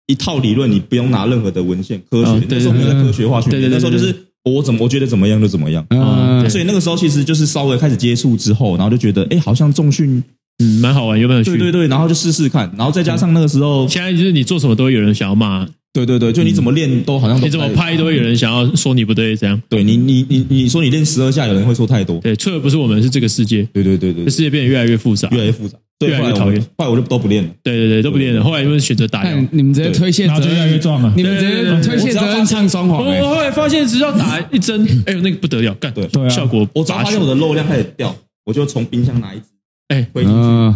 [0.07, 3.63] 一套理论，你不用拿任何的文献科学，那时候没有科学化训练。
[3.63, 4.15] 对对，那时候就是。
[4.47, 10.23] 我怎么我觉得怎么样就怎么样，嗯，所以那个时候其实就是稍微开始接触之后，然后就觉得，哎，好像重训，
[10.63, 11.43] 嗯，蛮好玩，有没有？
[11.43, 39.45] 对对对，然后就试试看，然后再加上那个时候，现在就是你做什么都会有人想要骂，对对对，就你怎么练都好像你怎么拍都会有人想要说你不对，这样，对你你你你说你练十二下，有人会说太多，对，错的不是我们，是这个世界，对对对对，这世界变得越来越复杂，越来越复杂，对越来越讨厌，后来我就都不练了，对对对，都不练了，后来就是选择打药，你们直接推卸，然后就越来越壮了，你们直接推卸责任唱双簧，我后来发现只要打一针， 哎呦那个不得了，干对，效果，我只要发现我的肉量开始掉，我就从冰箱拿一支，
[39.89, 40.07] 哎，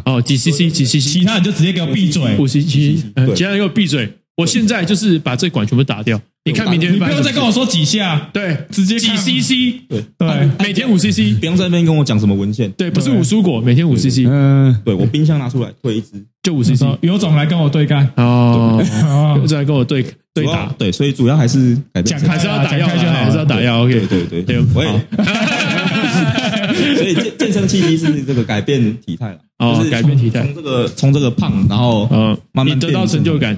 [0.07, 2.63] 哦几 cc 几 cc，其他人就直接给我闭嘴，五 cc，
[3.35, 4.09] 其他人给我闭嘴。
[4.41, 6.21] 我现在就是把这管全部打掉。
[6.45, 18.83] 你看明天，你不要再跟我说几下，对，直接几 CC，对对，每天五 CC，不用在那边跟我讲什么文献，对，不是五蔬果，每天五 CC，嗯，对我冰箱拿出来推一支，就五 CC，有种来跟我对干哦，
[19.39, 21.77] 有种来跟我对对打，对，所以主要还是
[22.07, 24.91] 讲还是要打药，还是要打药，OK，对对对，我也，
[26.97, 33.55] 所以健健身契机是这个改变体态了，哦，改变体态，从这个从这个胖，然后嗯，慢慢得到成就感。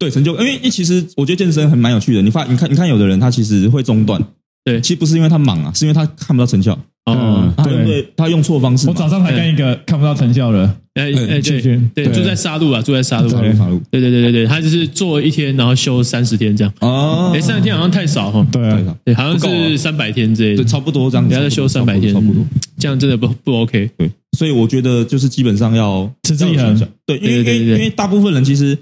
[0.00, 2.22] 对成就，因为其实我觉得健身很蛮有趣的。
[2.22, 4.18] 你发，你看，你看，有的人他其实会中断，
[4.64, 6.76] 对，其实不是因为他忙啊，是因为他看不到成效。
[7.04, 8.88] 哦，对，他用错方式。
[8.88, 11.60] 我早上才跟一个看不到成效的，哎哎，对
[11.94, 13.78] 对，住在沙鹿啊，住在沙鹿，沙鹿，沙鹿。
[13.90, 16.72] 对对对对对，他就是做一天，然后休三十天这样。
[16.80, 18.46] 哦，哎，三十天好像太少哈。
[18.50, 21.28] 对啊，对，好像是三百天之类的，对，差不多这样。
[21.28, 22.46] 你要再休三百天，差不多，
[22.78, 23.90] 这样真的不不 OK。
[23.98, 26.88] 对，所以我觉得就是基本上要持之以恒。
[27.06, 28.78] 对，因为因为因为大部分人其实。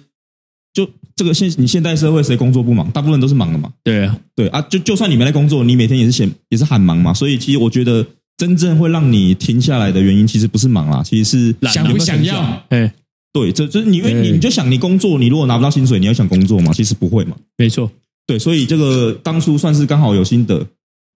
[1.18, 2.88] 就这个现你现代社会谁工作不忙？
[2.92, 3.68] 大部分人都是忙的嘛。
[3.83, 7.12] 对啊，对啊，就就算你没在工作，你每天也是闲也是很忙嘛。
[7.12, 12.40] 所以其实我觉得真正会让你停下来的原因，其实不是忙啦，其实是想不想要。
[12.68, 12.92] 哎，
[13.33, 16.72] 对，这就是你因为你你就想你工作，你如果拿不到薪水，你要想工作嘛？
[16.72, 17.37] 其实不会嘛。
[17.57, 17.90] 没错，
[18.26, 20.64] 对，所以这个当初算是刚好有心得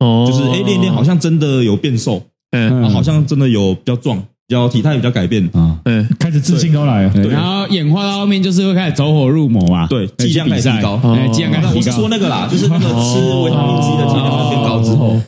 [0.00, 4.22] 哦，就是哎练练好像真的有变瘦，嗯，好像真的有比较壮。
[4.52, 5.42] 比较体态比较改变。
[5.54, 11.00] 啊，对，开始自信都来了，对，然后演化到后面就是会开始走火入魔嘛，对，剂量开始提高，
[11.32, 11.76] 剂量开始提高。
[11.76, 15.18] 我是说那个啦，就是那个吃维他命 C 的剂量变高之后，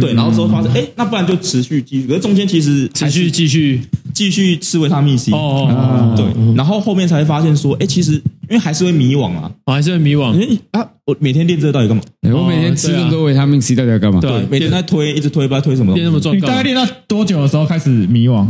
[0.00, 3.82] 对，然后之后发现，哎，那不然就持续继续，可是中间其实持续继续。
[4.12, 8.20] 继续吃维他命 C，哦，对，然后后面才会发现说，哎，其实
[8.50, 12.02] 因为还是会迷惘啊，我还是会迷惘，啊，我每天练这个到底干嘛？
[12.34, 14.20] 我每天吃这么多维他命 C 到底要干嘛？
[14.20, 16.00] 对，每天在推，一直推，不知道推什么东西。
[16.00, 18.48] 练那么壮，你大概练到多久的时候开始迷惘？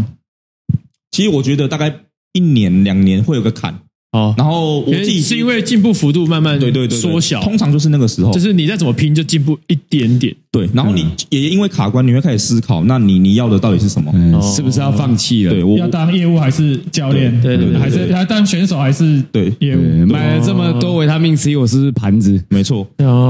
[1.11, 1.95] 其实我觉得大概
[2.33, 3.79] 一年两年会有个坎
[4.13, 14.13] 哦，然后我自己是因为进步幅度慢慢对对对缩小，通常就是那个时候，就是你再怎么拼就进步一点点，对，然后你也因为卡关，你会开始思考，那你你要的到底是什么？
[14.43, 15.53] 是不是要放弃了？
[15.53, 17.41] 对，我要当业务还是教练？
[17.41, 20.07] 对对，还是要当选手还是对业务？
[20.07, 22.43] 买了这么多维他命 C，我是不是盘子？
[22.49, 22.85] 没错，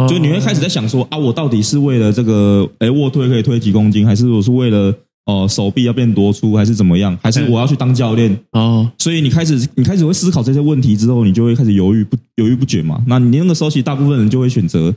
[0.09, 4.95] 就你会开始在想说啊，我到底是为了这个哎卧推可以推几公斤，还是我是为了？
[5.27, 7.17] 哦，手臂要变多粗还是怎么样？
[7.23, 8.37] 还是我要去当教练？
[8.53, 13.01] 哦，所以你开始你开始会思考这些问题之后，你就会开始犹豫不犹豫不决嘛？
[13.07, 14.93] 那你那个时候，其实大部分人就会选择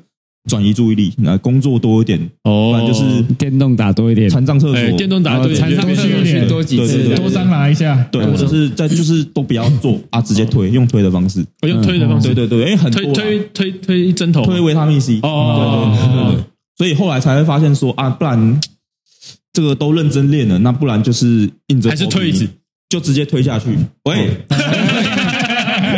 [0.49, 16.43] 转移注意力，那工作多一点哦，不然就是电动打多一点，残障厕所，电动打多一点，残障厕所去多几次，多桑拿一下，对，或者是在就是都不要做啊，直接推，用推的方式，用推的方式，对对对，因为很多推推推针头，推维他命 C，哦，对对对对，
[16.77, 18.59] 所以后来才会发现说啊，不然。
[19.53, 22.47] 这个都认真练了，那不然就是硬着头皮还是推子，
[22.89, 23.69] 就直接推下去。
[24.05, 24.55] 喂， 不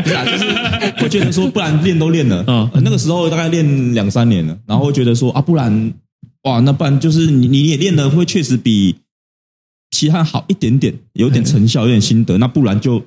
[0.09, 0.45] 是啊，就是
[1.01, 2.69] 会觉得说，不然练都练了，嗯。
[2.73, 5.93] 呃那个时候大概练两三年了，然后会觉得说啊，不然
[6.43, 8.95] 哇，那不然就是你你也练的会确实比
[9.91, 13.01] 其他好一点点，有点成效，有点心得，那不然就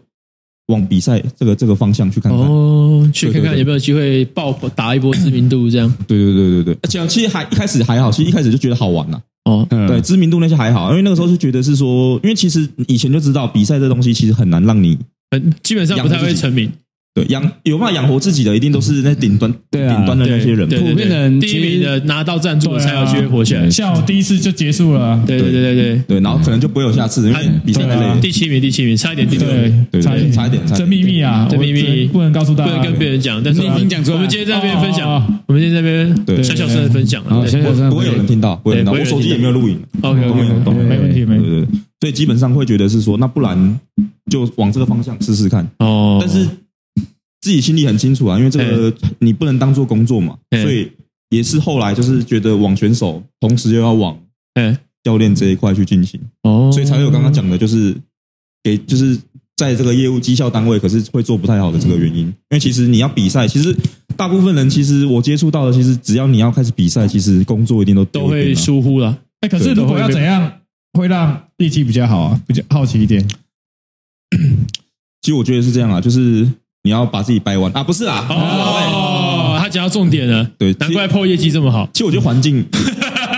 [0.69, 2.41] 往比赛这个这个方向去看看。
[2.41, 5.95] 哦，去看看有没有机会爆打一波知名度，这样。
[6.07, 9.87] 对对对对对，而且其实还一开始还好，其实一开始就觉得好玩呐、哦，嗯。
[9.87, 14.99] 对，知名度那些还好，因为那个时候就觉得是说，因为其实以前就知道比赛这东西其实很难让你
[15.31, 16.71] 很基本上不太会成名。
[17.25, 20.69] 对养有办法养活自己的，一定都是那顶端对啊顶端的那些人。
[20.69, 23.71] 对对普遍第一名的拿到赞助的才有机会活下来。
[23.71, 28.19] 像我第一次就结束了，对对对对对，对，然后可能就不会有下次，因为比赛太累了。
[28.21, 33.43] 第七名，第七名，差一点第六名，对对差一点，差一点差一点这秘密啊，这秘密不能告诉大家，不能跟别人讲。
[33.43, 37.31] 但是你已经讲出来我们今天在那边分哦享，我们今天在那边对小小声的分享了。
[37.31, 39.01] 对好小小声不会有人听到，不会有人听到。
[39.01, 39.79] 我手机也没有录影。
[40.03, 41.49] OK 懂 OK，懂没问题，没问题。
[41.49, 43.81] 对对对，所以基本上会觉得是说，那不然
[44.31, 45.67] 就往这个方向试试看。
[45.79, 46.47] 哦，但是
[47.40, 50.90] 自己心里很清楚啊，因为这个你不能当做工作嘛，嗯所以
[51.31, 54.18] 也是后来就是觉得往选手，同时又要往
[54.55, 57.96] 嗯教练这一块去进行，哦，所以才有刚刚讲的，就是
[58.62, 59.18] 给就是
[59.57, 62.27] 在这个业务绩效单位，可是会做不太好的这个原因。
[62.27, 63.74] 因为其实你要比赛，其实
[64.16, 68.55] 大部分人其实我接触到的，其实只要你要开始比赛，其实工作一定都都会。
[68.55, 69.18] 疏忽了。
[69.40, 70.61] 哎，可是如果要怎样
[70.98, 72.40] 会让业绩比较好啊？
[72.46, 73.24] 比较好奇一点。
[75.20, 76.48] 其实我觉得是这样啊，就是
[76.85, 77.71] 你要把自己掰弯。
[77.75, 81.88] 啊，不是啊，哦，他讲到重点了，对难怪破业绩这么好。
[81.93, 82.64] 其实我觉得环境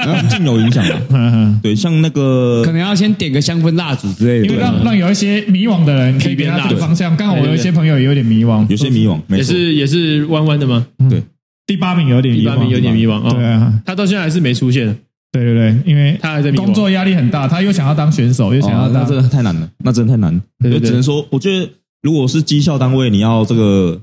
[0.04, 1.00] 环境有影响啊。
[1.10, 7.16] 嗯嗯对，像那个可能要先点个香氛蜡烛之类的，因为让让有一些迷惘的人可以给他这个方向。
[7.16, 10.86] 刚好我有一些朋友也有点迷惘，有些迷惘，也是也是弯弯的吗？
[11.10, 11.22] 对，
[11.66, 13.30] 第八名有点第八名有点迷惘啊。
[13.34, 14.86] 对啊，他到现在还是没出现，
[15.32, 20.32] 对对对，因为他还在工作压力很大，他又想要当选手，又想要当真的太难了，那真的太难。
[20.32, 20.40] 了。
[20.60, 21.68] 对对对就只能说，我觉得
[22.02, 24.00] 如果是绩效单位，你要这个，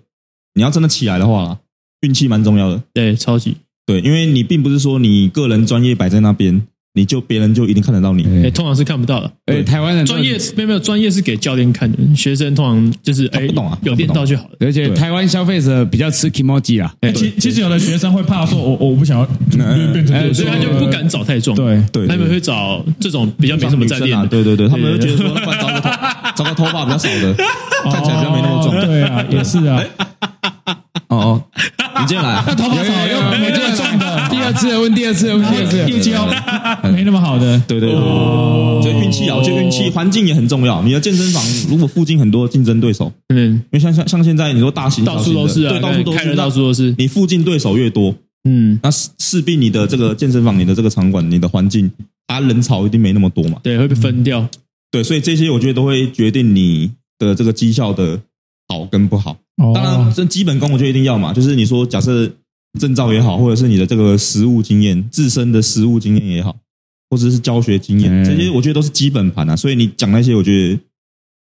[0.54, 1.58] 你要真的起来的话啦，
[2.02, 2.82] 运气蛮重要的。
[2.94, 3.56] 对，超级。
[3.86, 6.62] 对，因为你并不是说你个人专业摆在那边，
[6.94, 8.24] 你就别人就一定看得到你。
[8.44, 9.32] 哎，通常是看不到的。
[9.46, 14.58] 而且台湾人都专业没有没有专业是给教练看的，学生通常就是哎不懂啊有练到就好了。
[14.60, 19.26] 而且台湾消费者比较吃 emoji 啊，哎其其实有的学生会怕说，我我不想要
[19.94, 21.56] 变成这个所以他就不敢找太重。
[21.56, 24.28] 对对，他们会找这种比较没什么在女生啊，练的。
[24.28, 25.90] 对对对，他们会觉得说， 不然找个头
[26.38, 27.34] 找个头发比较少的，
[27.92, 28.76] 看起来比较没那么壮。
[28.78, 29.84] 哦对啊，也是啊，
[31.10, 31.44] 哦哦，
[32.00, 38.00] 你今天来 头发少又没这么壮的，第二次了问第二次了问第二次了，业绩又没那么好的，对对对，
[38.82, 40.82] 所以运气啊，我觉得运气环境也很重要。
[40.84, 46.94] 你的健身房如果附近很多竞争对手，嗯，因为像像像现在你说大型到处都是啊，对，到处都是，到处都是。
[46.98, 48.14] 你附近对手越多，
[48.48, 51.92] 嗯，那势势必你的这个健身房、你的这个场馆、你的环境，
[52.28, 53.58] 它人潮一定没那么多嘛。
[53.64, 54.48] 对，会被分掉。
[54.92, 58.20] 对，所以这些我觉得都会决定你的这个绩效的
[58.68, 59.38] 好跟不好。
[59.58, 62.32] 哦当然，这基本功我觉得一定要嘛，就是你说假设
[62.80, 66.56] 证照也好，或者是你的这个实务经验、自身的实务经验也好，
[67.10, 69.56] 或者是教学经验，嗯这些我觉得都是基本盘啊。
[69.56, 70.80] 所以你讲那些，我觉得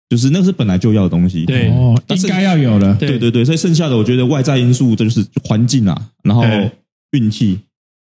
[0.10, 1.46] 就是那个是本来就要的东西。
[1.46, 6.72] 对哦，但是应该要有的，对对对对，所以剩下的我觉得外在因素这就是环境啊，然后哎
[7.12, 7.60] 运气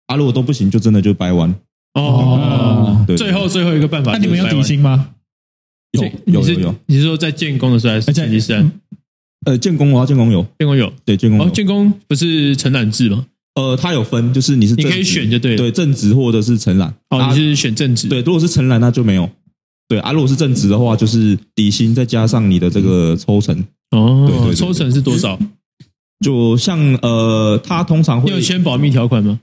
[0.08, 1.53] 啊，如果都不行，就真的就掰弯。
[1.93, 4.12] 哦，对，最后最后一个办法。
[4.13, 4.62] 那你们有底？
[4.63, 5.10] 薪吗？
[5.91, 8.54] 有你是有有有，你是说在建工的时候还是前提是
[9.45, 10.91] 呃，建工我要建工有，建工有？
[11.06, 13.25] 对建工有，哦，建工不是承揽制吗？
[13.56, 16.93] 呃，它有分，就是你是你可以正职选就对了对正职或者是承揽。
[17.10, 18.08] 哦，啊你是选正职。
[18.08, 19.30] 对，如果是承揽那就没有。
[19.88, 23.58] 对啊，如果是正职的话，就是底薪再加上你的这个抽成，
[23.89, 25.39] 哦，对对对抽成是多少？
[26.23, 29.39] 就像呃，他通常你会有签保密条款吗？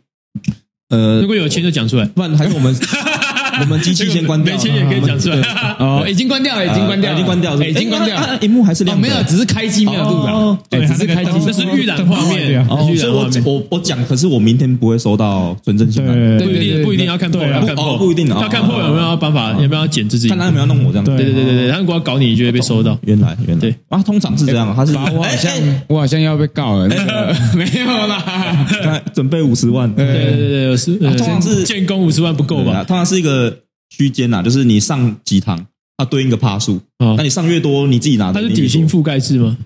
[0.89, 2.05] 呃如，果有钱就讲出来。
[2.07, 2.75] 不然还是我们
[3.61, 5.37] 我们机器先关掉，没钱也可以讲出来。
[5.79, 8.39] 哦，已经关掉了，已经关掉了，已经关掉了，已经关掉了。
[8.41, 11.31] 荧幕还是哦，亮的，没有，只是开机没有录哦的，哎只是开机。
[11.47, 13.45] 那是预览画面，所以我览画面。
[13.45, 20.29] 我我讲，可是我明天不会收到存证信函，对不一定，不一定要看破，要看哦破，不一定哦要看破有没有办法，有没有要剪自己。
[20.29, 21.05] 看他有没有弄我这样。
[21.05, 22.99] 对对对对对对，他如果要搞你，你就会被收到。
[23.03, 28.23] 原来原来对啊，通常是这样，他是我 好像哎我好像要被告了，那个没有啦。
[28.87, 32.85] 哎准备五十万，对对对对，是啊通常是建工五十万不够吧？
[32.85, 33.46] 通常是一个
[33.91, 39.57] 区间呐，就是你上几堂，它对应个趴数，哦那你上越多，你自己拿的它是底薪覆盖制吗？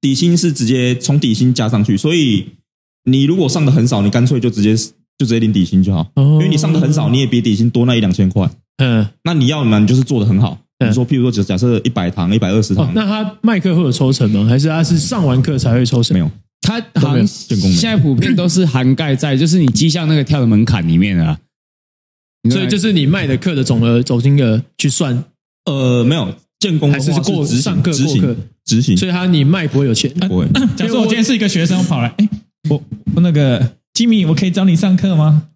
[0.00, 2.46] 底薪是直接从底薪加上去，所以
[3.04, 4.76] 你如果上的很少，你干脆就直接
[5.18, 8.50] 就直接领底薪就好，哦因为你上的很少，你也比底薪多那一两千块。
[8.78, 10.58] 嗯，那你要嘛，你就是做的很好。
[10.78, 14.44] 嗯你说，譬如说，假假设一百堂、一百二十堂，，哦那他卖课会有抽成吗？
[14.48, 16.12] 还是他是上完课才会抽成？
[16.12, 16.28] 没有，
[16.60, 21.38] 他好像建工没现在普遍都是涵盖在就是你绩效那个跳的门槛里面的啊。
[22.50, 25.24] 所以就是你卖的课的总额总金额去算，
[25.66, 30.12] 呃，没有建工还是过上课执行过课执行，所以他你卖不会有钱。
[30.28, 30.46] 不会。
[30.76, 32.28] 假如我今天是一个学生，我跑来， 哎，
[32.68, 32.82] 我
[33.14, 35.48] 我那个吉米，我可以找你上课吗？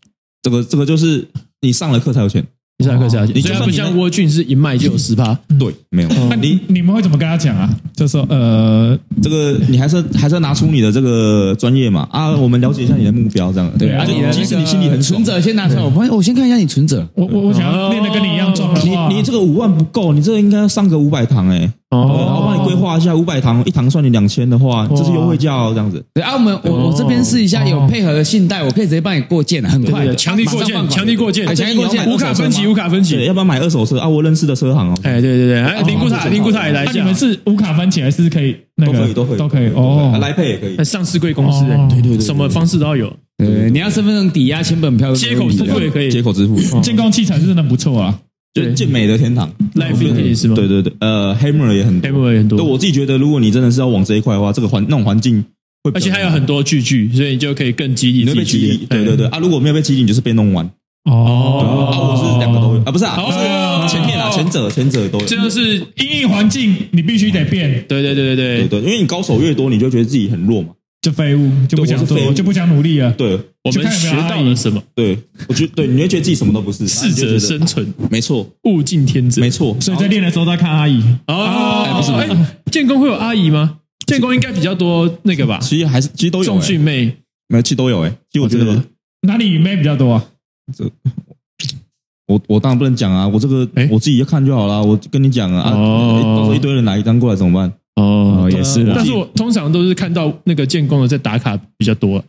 [0.42, 1.27] 这个这个就是
[1.61, 2.46] 你上了课才有钱，
[2.78, 5.36] 你下课是要钱，你所以他不就算你像沃俊是一卖就有十趴。
[5.58, 6.08] 对，没有。
[6.28, 7.68] 那你你你们会怎么跟他讲啊？
[7.94, 17.08] 就说呃，这个你还是还是要拿出你的这个专业嘛啊，我们了解一下你的目标，这样对啊，即使你心里很爽存，折先拿出来，我发现我先看一下你存折。
[17.14, 21.72] 我我我想要练的跟你一样壮你你这个五万不够，你这个应该要上个五百堂哎，
[22.04, 26.04] 然后帮你规划一下五百堂，一堂算你两千的话，这是优惠价哦，这样子。
[26.14, 33.14] 对啊，我们我我这边试一下，有配合的信贷，我可以直接帮你过件的，很快的，强力过件，强力过件，强力过件，无卡分期，无卡分期。
[33.14, 33.26] 对，。
[33.26, 33.98] 要不要买二手车？
[33.98, 34.09] 啊？
[34.09, 36.92] 我认识的车行哦，哎，对对对，哎，灵骨塔，灵骨塔也来一下。
[36.94, 39.38] 你们，是无卡分期还是可以都可以都可以。
[39.38, 40.18] 都可以哦？
[40.20, 40.76] 来配也可以。
[40.76, 40.85] 哎。
[40.85, 48.18] 上市贵公司，对对对什么方式都要有，对，你要身份证抵押、签本票，接口支付也可以接口支付，建工器材是真的不错啊，
[48.64, 49.50] 就健美的天堂。
[49.74, 50.54] ，Life Fitness 是吗？
[50.54, 52.10] 对对对，呃，Hammer 也很多。
[52.10, 55.44] ，Hammer 也很对，多，我自己觉得，如果你真的是要往这一块的话，这个环那种环境
[55.84, 58.72] 会，而且还有很多聚聚，所以你就可以更激励你会被激励。
[58.72, 58.86] 自己。
[58.86, 60.68] 对对对啊，如果没有被激励，你就是被弄完。
[61.04, 65.26] 哦啊，我是两个都有啊，不是啊，是前面啊，前者前者都有。
[65.26, 70.70] 这就是因应环境你必须得变，对对对对对，对对，因为你高手越多，你就觉得自己很弱嘛。
[71.06, 73.12] 就废物就不想做，就不想努力了。
[73.12, 74.82] 对我们学到了什么？
[74.92, 75.16] 对，
[75.46, 79.76] 我觉得对，你会觉得自己什么都不是， 适者生存，没错物竞天择，没错。
[79.80, 83.78] 所以在练的时候都在看阿姨，哦，不是哎，建工会有阿姨吗？
[84.04, 87.16] 建工应该比较多那个吧，其实还是其实都有重欸，训妹，
[87.46, 88.10] 没有其实都有哎。
[88.32, 88.82] 其实我觉得
[89.28, 90.24] 哪里妹比较多啊？
[90.76, 90.90] 这
[92.26, 94.82] 我我当然不能讲啊，我这个诶我自己要看就好了。
[94.82, 97.72] 我跟你讲啊，到时候一堆人拿一张过来怎么办？
[97.96, 102.22] 哦也是啦但是我通常都是看到那个建工的在打卡比较多，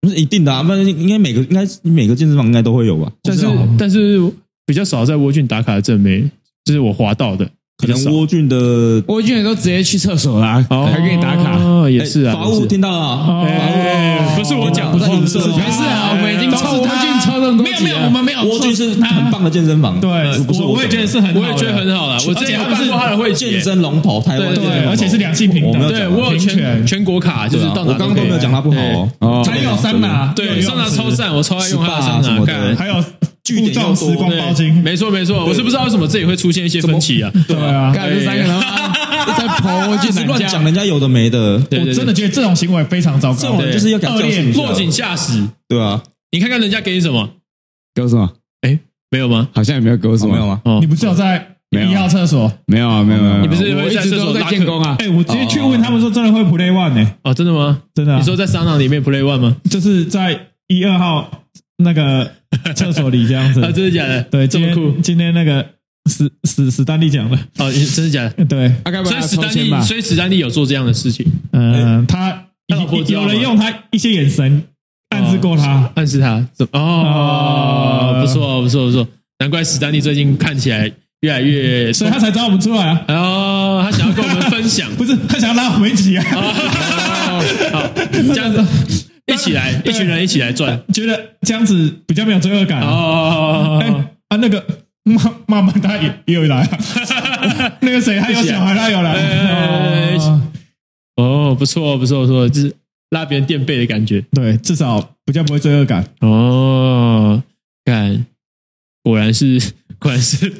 [0.00, 3.12] 不是一定的啊，不然应该每个应该每个健身房应该都会有吧？
[3.22, 3.46] 但是
[3.78, 4.20] 但是
[4.64, 6.30] 比较少在沃郡打卡的正妹，
[6.64, 8.16] 就是我滑到的，可能比较少。
[8.16, 11.56] 沃俊的蜗俊也都直接去厕所啦，还给你打卡。
[11.58, 12.98] 哦，也是啊，法务听到了。
[12.98, 18.42] 啊，哎，不是我讲，不是影射没事啊，我们已经抽沃俊抽这么多没有没有，我们没有。
[18.42, 20.10] 蜗俊是很棒的健身房，对，
[20.44, 25.72] 不是我我也觉得是很好，我也觉得很好了，我之前有而且他们是办过他的会健身龙头，台湾对而且是两性平等。
[25.72, 25.90] 我没有。
[25.90, 29.08] 对我有全全国卡，就是到哪我刚刚都没有讲他不好哦。
[29.20, 32.94] 哦，还有桑拿，对，桑拿超赞，我超爱用他的桑拿，什么干还有
[33.48, 37.32] 据点时光包金，没错没错，我是不知道为什么这里会出现一些分歧啊。
[37.46, 37.90] 对啊。
[37.94, 38.48] 干这三个人
[39.38, 43.38] 在跑沃一直俊南家，乱讲人家有的没的，我真的觉得这种行为非常糟糕。
[43.40, 47.28] 这种人就是要给他教训一下落井下石，对啊，你看看人家给你什么？
[47.94, 48.30] 给我什么？
[48.62, 48.78] 哎，
[49.10, 49.48] 没有吗？
[49.54, 50.46] 好像也没有给我什么，没有？
[50.46, 50.60] 吗？
[50.64, 52.50] 哦你，不是有在没有一号厕所？
[52.66, 53.40] 没有啊，没有，没有。
[53.42, 54.96] 你不是会我一在厕所直都在拉客建工啊？
[54.98, 57.12] 哎，我直接去问他们说，真的会 play one 呢？
[57.22, 57.80] 哦，真的吗？
[57.94, 59.56] 真的啊，你说在商场里面 play one 吗？
[59.70, 61.44] 就是在一二号
[61.78, 62.32] 那个
[62.74, 63.70] 厕所里这样子 啊，。
[63.72, 64.22] 真的假的？
[64.24, 65.64] 对，这么酷今天那个
[66.10, 68.44] 史史史丹利讲的，哦，真的假的？
[68.44, 68.72] 对，
[69.04, 69.82] 所以史丹利？
[69.82, 72.44] 所以史丹利有做这样的事情，嗯，他
[73.08, 74.62] 有人用他一些眼神
[75.10, 76.78] 暗示过他，暗示他怎么？
[76.78, 79.06] 哦，哦不错不错不错，
[79.38, 80.90] 难怪史丹利最近看起来
[81.20, 83.04] 越来越，所以他才找我们出来啊。
[83.08, 86.24] 哦，他想要跟我们分享， 不是，他想要拉我们一起啊，
[87.72, 88.64] 好，这样子
[89.28, 90.80] 一起来，一群人一起来赚。
[90.92, 92.80] 觉得这样子比较没有罪恶感。
[92.82, 93.88] 哦哎，
[94.28, 94.64] 啊，那个
[95.04, 100.42] 妈妈妈她也也有来啊， 那个谁还有小孩他有来，哎哦
[101.16, 102.74] 哦，不错不错不错，就是
[103.10, 104.20] 拉别人垫背的感觉。
[104.32, 106.04] 对，至少比较不会罪恶感。
[106.20, 107.42] 哦，
[107.84, 108.26] 看，
[109.02, 109.60] 果然是
[109.98, 110.52] 果然是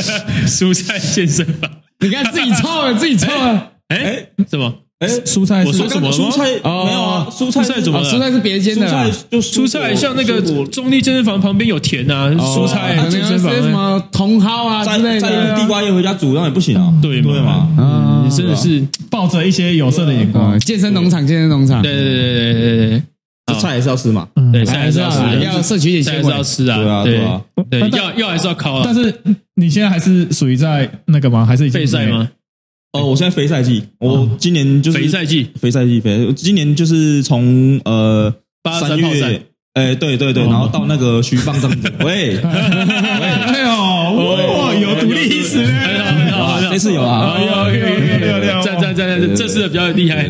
[0.46, 1.70] 蔬菜健身房。
[2.00, 3.72] 你看自己抽了，自己抽了。
[3.88, 4.83] 哎，什么？
[5.00, 9.10] 哎，蔬菜是我说什么蔬菜哦没有啊，蔬菜哦，蔬菜怎么了蔬菜是别间的蔬菜。
[9.30, 15.56] 就蔬菜像那个中立健身房旁边有田啊，蔬菜健身房什么茼蒿啊之类再用的。
[15.56, 16.92] 地瓜叶回家煮，那也不行啊。
[17.02, 17.68] 对不对嘛？
[17.76, 23.02] 啊你真的是抱着一些有色的眼光哦，，健身农场，健身农场，对对对对对对对
[23.46, 24.26] 这菜还是要吃嘛。
[24.36, 26.42] 嗯对，菜还是要吃要摄取一点纤菜还是要。
[26.42, 29.12] 吃啊，对啊对要要还是要烤啊，但是
[29.56, 31.44] 你现在还是属于在那个吗？
[31.44, 32.26] 还是已经备赛吗？
[32.94, 38.32] 哦，我现在肥赛季，我今年就是肥赛季，肥赛季肥，今年就是从呃
[38.80, 45.58] 三月，哎，对对对，然后到那个徐放这样子， 喂，哎呦，哇，有独立意识
[46.74, 50.28] 这次有啊，有有有有有，赞赞赞赞，这次的比较厉害。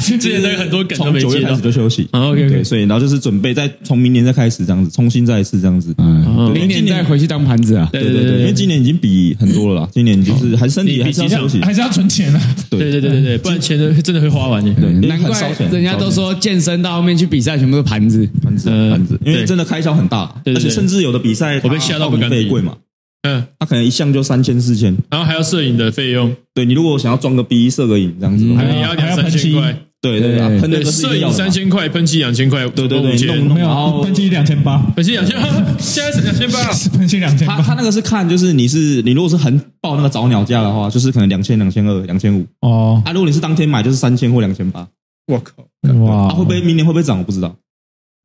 [0.00, 2.08] 之前那个很多梗都没接到，开始就休息。
[2.10, 5.94] OK OK，所以然后就是准备再从明年再开始这样子，重新再一次这样子。
[5.98, 7.88] 嗯，明年再回去当盘子啊。
[7.92, 12.40] 对对对，因为今年已经比很多了啦，今年就是还是身体还是要休息，还是要存钱啊。
[12.68, 14.74] 对对对对对，不然钱真的会花完的。
[14.74, 22.74] 对，难怪人家都说健身到后面去比赛全部都盘子盘子盘子，因为真的开销很大，而且甚至有的比赛我被吓到不敢比，贵嘛。
[23.22, 26.34] 嗯，他可能一项就三千四千，然后还要摄影的费用。
[26.54, 29.76] 对，你如果想要装个逼摄个影这样子，还要两三千块。
[30.02, 35.40] 对对对，喷那个摄影三千块，喷漆两千块，对对对，弄没有，喷漆两千八，喷漆两千，
[35.78, 36.58] 现在是两千八，
[36.98, 37.58] 喷漆两千八。
[37.58, 42.44] 他他那个是看，就是你是你如果是很报那个早鸟价的话，就是可能两千、两千二、两千五。
[42.62, 44.88] 哦，啊，如果你是当天买，就是三千或两千八。
[45.28, 45.62] 我靠，
[46.00, 47.18] 哇，会不会明年会不会涨？
[47.18, 47.54] 我不知道。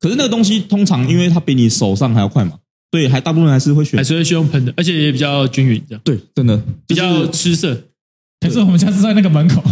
[0.00, 2.54] 可是那个东西通常因为它比你手上还要快嘛。
[2.90, 6.00] 对，还大部分还是会选，还是会去用喷的，而且也比较均匀，这样。
[6.04, 7.76] 对，真的比较吃色。
[8.40, 9.62] 可是我们家是在那个门口，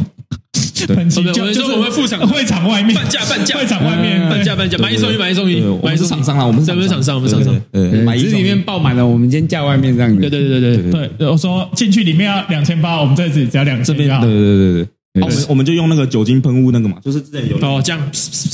[0.89, 6.11] 喷漆就就是我们副厂会场外面，半价半价，会场外面半价半价，买一送一，买一送一，买一送一。
[6.11, 7.59] 厂商啊，我们是厂商，我们厂商。
[7.73, 10.21] 对，买一里面爆满了，我们先价外面这样子。
[10.21, 13.85] 对对对对对对，我说进去里面要两千八，我们这里只要两千。
[13.85, 14.89] 这边对对对对。
[15.23, 18.01] 我们我们就用那个酒精喷雾那个嘛，就是之前有哦这样，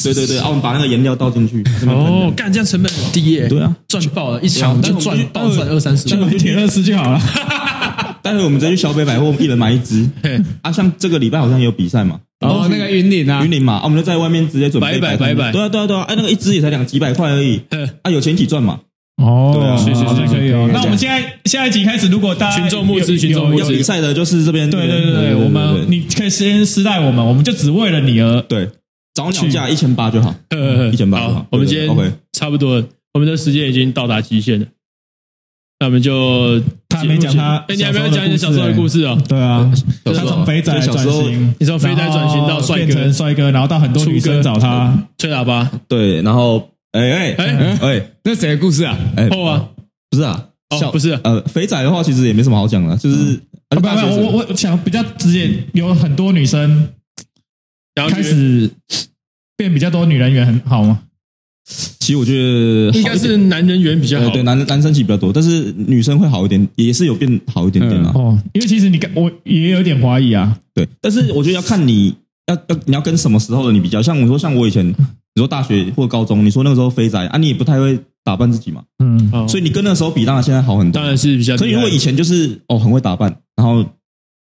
[0.02, 7.20] 对对对，啊我们把那个颜料倒进去，哦干这样成本很低耶，对啊，赚爆了，一场就赚爆赚二三十，就买铁二十就好了。
[8.22, 10.08] 待会我们再去小北百货，一人买一支。
[10.62, 17.60] 啊，像这个礼拜好像也有比赛嘛，哦那个云林啊，云林嘛，啊我们就在外面直接准备摆摆摆摆，对啊对啊对啊，哎那个一支也才两几百块而已，
[18.02, 18.78] 啊有钱一起赚嘛。
[19.16, 20.68] 哦，对啊，是是是可以哦。
[20.72, 24.70] 那我们现在下一集开始，如果大家群众募资、群众募资比赛的，就是这边。
[24.70, 28.68] 对对对对，我们你可以先私带我们，我们就只为了你而对。
[29.14, 30.34] 找鸟价一千八就好，
[30.90, 31.46] 一千八就好。
[31.50, 31.86] 我们今天
[32.32, 32.82] 差不多，
[33.12, 34.66] 我们的时间已经到达极限了。
[35.78, 36.58] 那我们就
[36.88, 39.20] 他没讲他，哎，你还没有讲你小时候的故事哦？
[39.28, 39.70] 对啊，
[40.02, 45.70] 他从肥仔转型，你从肥仔转型到帅哥，帅哥，然后到很多女生找他吹喇叭。
[45.86, 46.71] 对，然后。
[46.92, 48.98] 哎哎哎哎，那谁的故事啊？
[49.16, 49.68] 哎，后啊，
[50.10, 53.40] 不是啊，哦，不是，呃，肥仔的话其实也没什么好讲的，就是，
[53.70, 56.88] 不不，我我想比较直接，有很多女生
[58.10, 58.70] 开始
[59.56, 61.00] 变比较多女人缘，很好吗？
[61.98, 68.12] 其实我觉得应该是男人缘比较好，对，男男生其实比较多，但是女生会好一点，也是有变好一点点啊。
[68.14, 72.14] 哦，因为其实你跟我也有点怀疑啊，对，但是我觉得要看你
[72.48, 74.94] 要要你要跟什么时候的你比较，像我说像我以前。
[75.34, 81.56] 你说大学或高中，你说那个时候肥仔啊，你也不太会打扮自己嘛，嗯，所以你跟那时候比，当然现在好很多，当然是比较。
[81.56, 83.84] 所以如果以前就是哦很会打扮，然后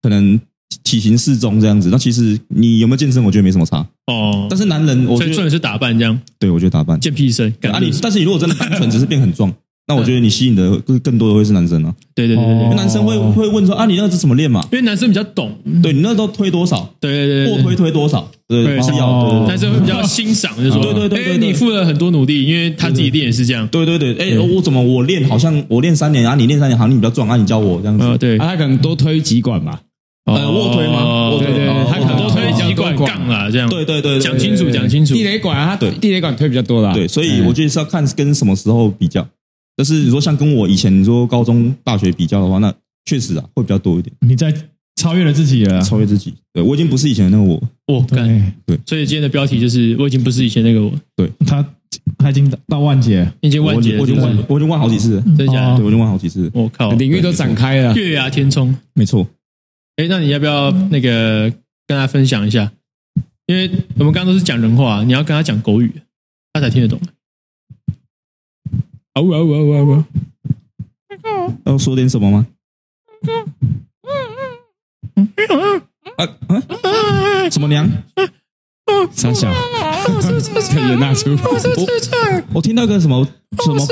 [0.03, 0.41] 可能
[0.83, 4.47] 体型适中这样子，那其实你有没有健身，我觉得没什么差哦。
[4.49, 9.53] 但是男人，我觉得重点是打扮这样，对我觉得打扮健屁身，啊你，但是你如果真的单纯只是变很壮。
[9.91, 14.62] 那我觉得你吸引的更更多的会是男生啊，对对对对，因为男生会会问说啊，你那个是怎么练嘛？
[14.70, 16.88] 因为男生比较懂，对你那都推多少？
[17.01, 18.30] 对对对，卧推推多少？
[18.47, 29.80] 对，是要男生会比较欣赏，就是说，对对对，你付了很多努力，因为他自己练也是这样，对对对，哎，我怎么我练好像我练三年啊，你练三年好像你比较壮啊，你教我这样子，对，他可能多推几管吧，
[30.26, 31.36] 呃，卧推吗？
[31.38, 35.91] 对对，他可能多推几管杠啊，这样，对对对，讲清楚讲清楚，地雷管啊，他对。
[36.01, 39.26] 地雷管推比较多啦，对，所以我觉得是要看跟什么时候比较。
[39.81, 42.70] 但是你说像跟我以前你说高中大学比较的话，那
[43.07, 44.14] 确实啊会比较多一点。
[44.20, 44.55] 你在
[44.97, 46.35] 超越了自己了，超越自己。
[46.53, 47.62] 对，我已经不是以前的那个我。
[47.87, 48.78] 我干，对。
[48.85, 50.93] 所以今天的标题就是我已经不是以前那个我。
[51.16, 51.66] 对，他
[52.18, 55.24] 他已经到万劫，已经万劫，我已经万，我已经万好几次了。
[55.39, 55.74] 真假？
[55.78, 56.51] 对，我已经万好几次。
[56.53, 59.26] 我靠，领域都展开了，月牙天冲，没错。
[59.97, 61.51] 哎，那你要不要那个
[61.87, 62.70] 跟他分享一下？
[63.47, 65.91] 因为我们刚刚都是讲人话，你要跟他讲狗语，
[66.53, 67.01] 他才听得懂。
[69.12, 71.52] 啊呜啊呜啊呜啊呜！
[71.64, 72.46] 要说点什么吗？
[76.16, 77.50] 啊啊！
[77.50, 77.90] 什么娘？
[79.12, 81.30] 三小，可以拿出。
[81.30, 83.26] 我我听到个什么
[83.64, 83.86] 什么？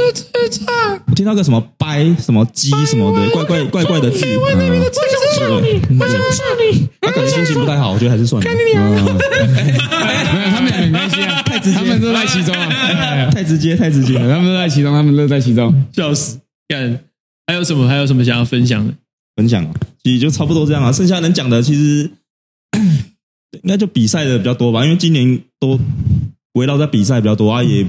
[1.07, 4.25] 我听到个什么掰什么鸡什么的怪怪怪怪的字。
[4.39, 5.81] 我想杀你！
[5.99, 6.89] 我想杀你！
[7.01, 8.51] 他感觉心情不太好，我觉得还是算了。
[8.51, 8.81] 没有，
[9.91, 11.21] 他们很开心
[11.73, 16.39] 直接，他们乐在其中啊， 太直接，太直接了，他们乐在其中，他们乐在其中，笑死！
[16.69, 17.05] 干。
[17.47, 17.89] 还有什么？
[17.89, 18.93] 还有什么想要分享的？
[19.37, 20.93] 分享啊，其实就差不多这样啊。
[20.93, 22.11] 剩下能讲的，其实
[23.63, 24.85] 应该就比赛的比较多吧。
[24.85, 25.79] 因为今年都
[26.55, 27.87] 围绕在比赛比较多啊，也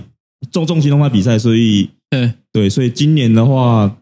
[0.51, 3.93] 重重心都在比赛，所以对对，所以今年的话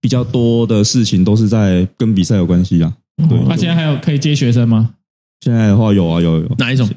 [0.00, 2.94] 比较多的事情都是在跟比赛有关系啊。
[3.28, 4.94] 对，他现在还有可以接学生吗？
[5.40, 6.54] 现在的话有啊，有有。
[6.58, 6.88] 哪一种？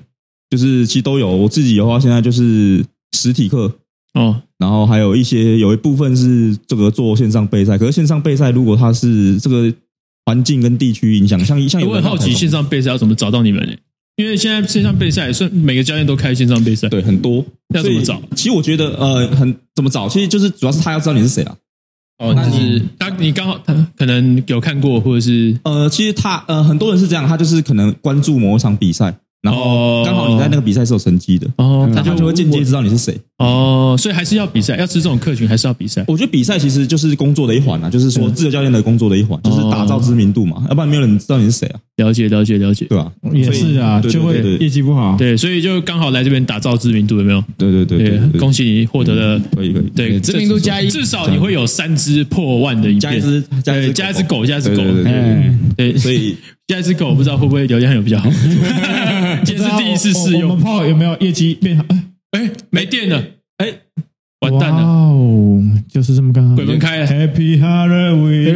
[0.50, 1.30] 就是其实都有。
[1.30, 2.84] 我自己的话，现在就是
[3.14, 3.72] 实体课。
[4.14, 9.72] 哦，然后还有一些有一部分是这个做线上备赛，可是线上备赛如果它是这个
[10.26, 11.40] 环境跟地区影响。
[11.46, 13.74] 像像有我很好奇线上备赛要怎么找到你们呢？
[14.16, 17.46] 因为现在线上备赛，算每个教练都开线上备赛，对，很多
[17.76, 18.20] 要怎么找？
[18.36, 21.56] 其实我觉得呃，很怎么找，其实就是主要是他要知道你是谁啊。
[22.18, 29.16] 哦，那就是他，你刚好他可能有看过，或者是呃，其实他呃，很多人是这样，他就是可能关注某一场比赛。
[29.42, 36.04] 然后刚好你在那个比赛是有成绩的哦，他就会间接知道你是谁哦，所以还是要比赛，要吃这种客群，还是要比赛。
[36.08, 41.80] 我觉得比赛其实就是工作的一环啊，就是说自由教练的工作的一环，就是打造知名度嘛，要不然没有人知道你是谁啊。
[41.98, 43.12] 了解，了解，了解，对吧？
[43.32, 45.16] 也是啊，就会业绩不好。
[45.18, 47.44] 对，所以就刚好来这边打造知名度，有没有？
[47.58, 54.84] 对对对对，恭喜你获得了，可以可以，对，知名度加一，至少你会有三只破万的影片，加一只加一加一只狗，加一只狗，
[55.76, 56.36] 对，所以
[56.68, 58.30] 加一只狗，不知道会不会流量有比较好。
[59.46, 61.84] 今天是第一次试用， 我们炮有没有业绩变好？
[62.32, 63.24] 哎，没电了，
[63.58, 63.74] 哎，
[64.42, 64.84] 完蛋了！
[64.84, 68.54] 哦，就是这么刚好，鬼门开了，Happy Halloween。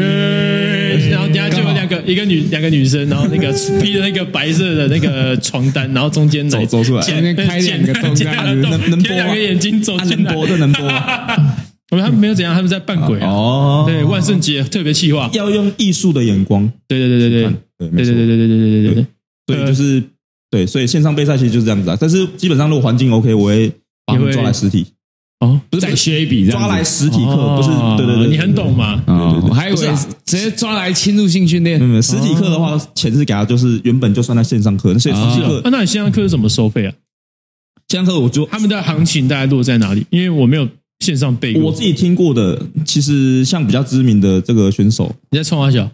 [1.09, 3.51] 然后底下就有两个，一个女，两个女生，然后那个
[3.81, 8.13] 披着那个白色的那个床单，然后中间走走出来，前面开两个洞，
[8.61, 10.85] 能能播两个眼睛走进来，能播。
[11.91, 13.29] 我们他们没有怎样，他们在扮鬼啊。
[13.29, 16.71] 哦，对，万圣节特别气化，要用艺术的眼光。
[16.87, 17.43] 对对对对
[17.77, 19.05] 对，对对对对对对对对对。
[19.47, 20.01] 所以就是
[20.51, 21.97] 对，所以线上备赛其实就是这样子啊。
[21.99, 23.69] 但是基本上如果环境 OK，我会
[24.05, 24.85] 把他们抓来实体。
[25.39, 27.69] 哦，不是再学一笔，抓来实体课，不是？
[27.97, 29.01] 对对对，你很懂嘛？
[29.07, 29.87] 我还以为
[30.25, 31.81] 直接抓来侵入性训练。
[31.81, 34.99] 没有，实体课的话，钱是给他，就是原本就算在线上课。
[34.99, 36.93] 所以实体课，那你线上课是怎么收费啊？
[37.87, 40.05] 线上课我就他们的行情大概落在哪里？
[40.11, 40.67] 因为我没有。
[40.99, 45.89] 线上备过，我自己听过的，其实像比较知名的这个选手，你在冲阿小，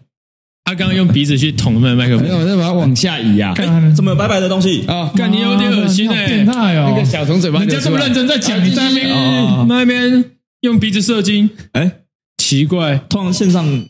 [0.68, 3.54] 他刚刚用鼻子去捅那个麦克风，我再把它往下移啊，
[3.96, 4.86] 怎么有白白的东西？
[4.86, 5.10] 啊？
[5.16, 6.92] 干你有点恶心哎，变态哦！
[6.94, 10.26] 那个小虫嘴巴，人家这么认真在讲，你在那边那边
[10.60, 12.00] 用鼻子射精，哎，
[12.38, 13.86] 奇怪，通常线上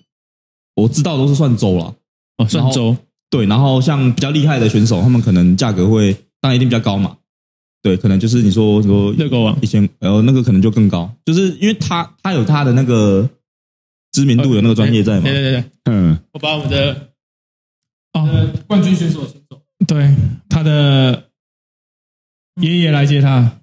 [0.75, 1.95] 我知道都是算周了，
[2.37, 2.95] 哦，算周，
[3.31, 7.17] 对，然后像比较厉害的选手，他们可能价格会当然一定比较高嘛。
[7.81, 9.57] 对，可能就是你说说热狗王。
[9.61, 13.27] 一千，然后那个可能就更高，就是因为他他有他的那个
[14.17, 15.21] 知名度，有那个专业在嘛。
[15.25, 17.11] 对对对，嗯，我把我们的
[18.13, 18.49] 哦。
[18.65, 20.11] 冠军选手请走，对，
[20.49, 21.29] 他的
[22.59, 23.59] 爷爷来接他。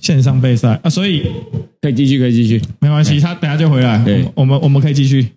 [0.00, 0.80] 线上备赛。
[0.82, 1.30] 啊，所以
[1.82, 5.28] 可以继续，可以继续，没关系，他等下就回来，对，我们我们可以继续。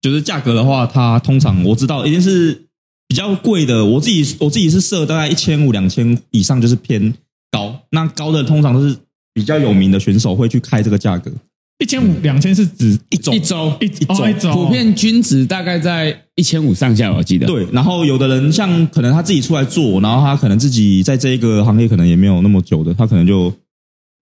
[0.00, 2.68] 就是价格的话，它通常我知道一定是
[3.12, 3.84] 比较贵的。
[3.84, 7.12] 我自己我自己是设大概一千五两千以上，就是偏
[7.50, 7.78] 高。
[7.90, 8.96] 那高的通常都是
[9.34, 11.30] 比较有名的选手会去开这个价格。
[11.78, 17.46] 一千五两千是指一周一周一周一周，普遍均值大概在一千五上下，我记得。
[17.46, 23.52] 对，然后有的人像可能他自己出来做，然后他可能自己在这个行业可能也没有那么久的，他可能就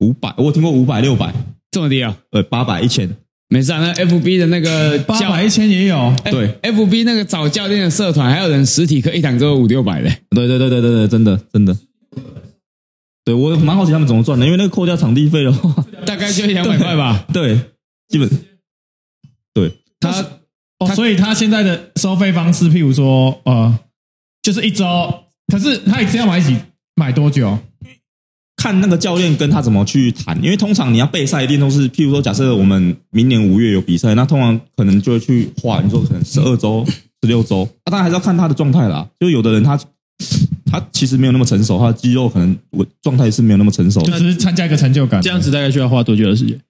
[0.00, 1.32] 五百，我听过五百六百
[1.70, 2.16] 这么低啊？
[2.32, 3.08] 呃，八百一千。
[3.52, 11.76] 没事啊，那 FB 的那个八百一千也有，对，FB 那个找教练的社团，还有人实体课一堂只有五六百嘞，对对对对对对，真的真的，
[13.24, 17.58] 对我蛮好奇他们怎么赚的，因为那个扣掉场地费的话， 大概就一两百块吧，对，
[18.08, 18.30] 基本，
[19.52, 19.72] 对。
[19.98, 20.24] 他
[20.78, 23.78] 哦，所以他现在的收费方式，譬如说呃，
[24.42, 24.86] 就是一周，
[25.52, 26.56] 可是他一次要买几
[26.94, 27.58] 买多久？
[28.60, 36.84] 看那个教练跟他怎么去谈，因为通常你要备赛，一定都是，譬如说，假设我们明年五月有比赛，那通常可能就会去画，你说可能十二周、
[37.22, 39.08] 十六周，那当然还是要看他的状态啦。
[39.18, 39.80] 就有的人他
[40.70, 45.22] 他其实没有那么成熟，他的肌肉可能我状态是没有那么成熟，就只是参加一个成就感。
[45.22, 46.60] 这样子大概需要花多久的时间？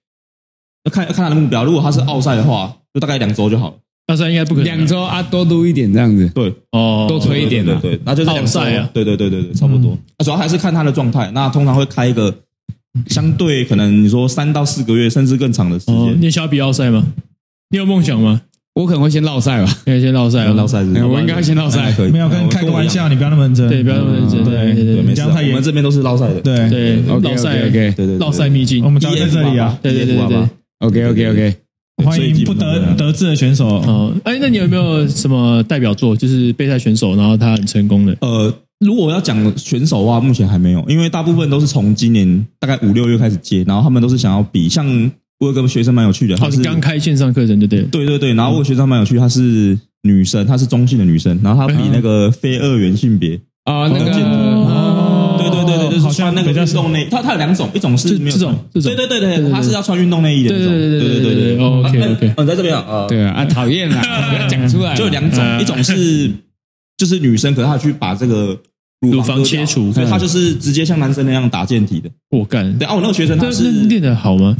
[0.85, 3.75] 要看要看他的目标，如果他是奥赛的话，就大概两周就好了。
[4.11, 6.29] 奥赛应该不可能两周啊，多撸一点这样子。
[6.35, 8.89] 对，哦，多吹一点，对对，那就是两赛啊。
[8.93, 9.97] 对对对对对，差不多。
[10.19, 11.31] 那主要还是看他的状态。
[11.33, 12.33] 那通常会开一个
[13.07, 16.17] 相对可能你说三到四个月，甚至更长的时间。
[16.19, 17.05] 你想要比奥赛吗？
[17.69, 18.41] 你有梦想吗？
[18.73, 21.05] 我可能会先绕赛吧，可以先绕赛，绕赛是。
[21.05, 23.67] 我应该会先绕赛，没有跟开个玩笑，你不要那么认真。
[23.67, 24.43] 对，不要那么认真。
[24.43, 25.51] 对对对，这样太严。
[25.51, 26.39] 我们这边都是绕赛的。
[26.39, 28.83] 对对，绕赛 OK，对对，绕赛秘境。
[28.83, 29.77] 我们在这里啊。
[29.81, 30.49] 对对对对
[30.79, 31.55] ，OK OK OK。
[32.03, 34.13] 欢迎不得得志的选手哦！
[34.23, 38.15] 哎，那你有没有什么代表作，就是备赛选手，然后他很成功的？
[38.21, 44.67] 呃，如果要讲选手的话，目前还没有，因为大部分都是从今年大概五六月开始接，然后他们都是想要比。
[44.67, 44.85] 像
[45.39, 47.83] 我有个学生蛮有趣的，他是刚开线上课程，对不对？
[47.83, 54.90] 对对对，然后我有学生蛮有趣，她是女生，她是中性的女生，然后她比那个非二元性别啊，那个。
[55.91, 61.65] 就是穿那个运动内，它它有两种，一种是没有这种，对对对对，它是要穿运动内衣的那种，对对对对对。
[61.65, 64.95] OK OK，嗯，在这边啊，对啊，讨厌啊，不 要讲出来。
[64.95, 66.31] 就有两种，一种是
[66.97, 68.57] 就是女生，可是她去把这个
[69.01, 72.09] 乳房切除所以他就是直接像男生那样打健体的。
[72.29, 74.55] 我干，对啊，我那个学生他是是练的好吗？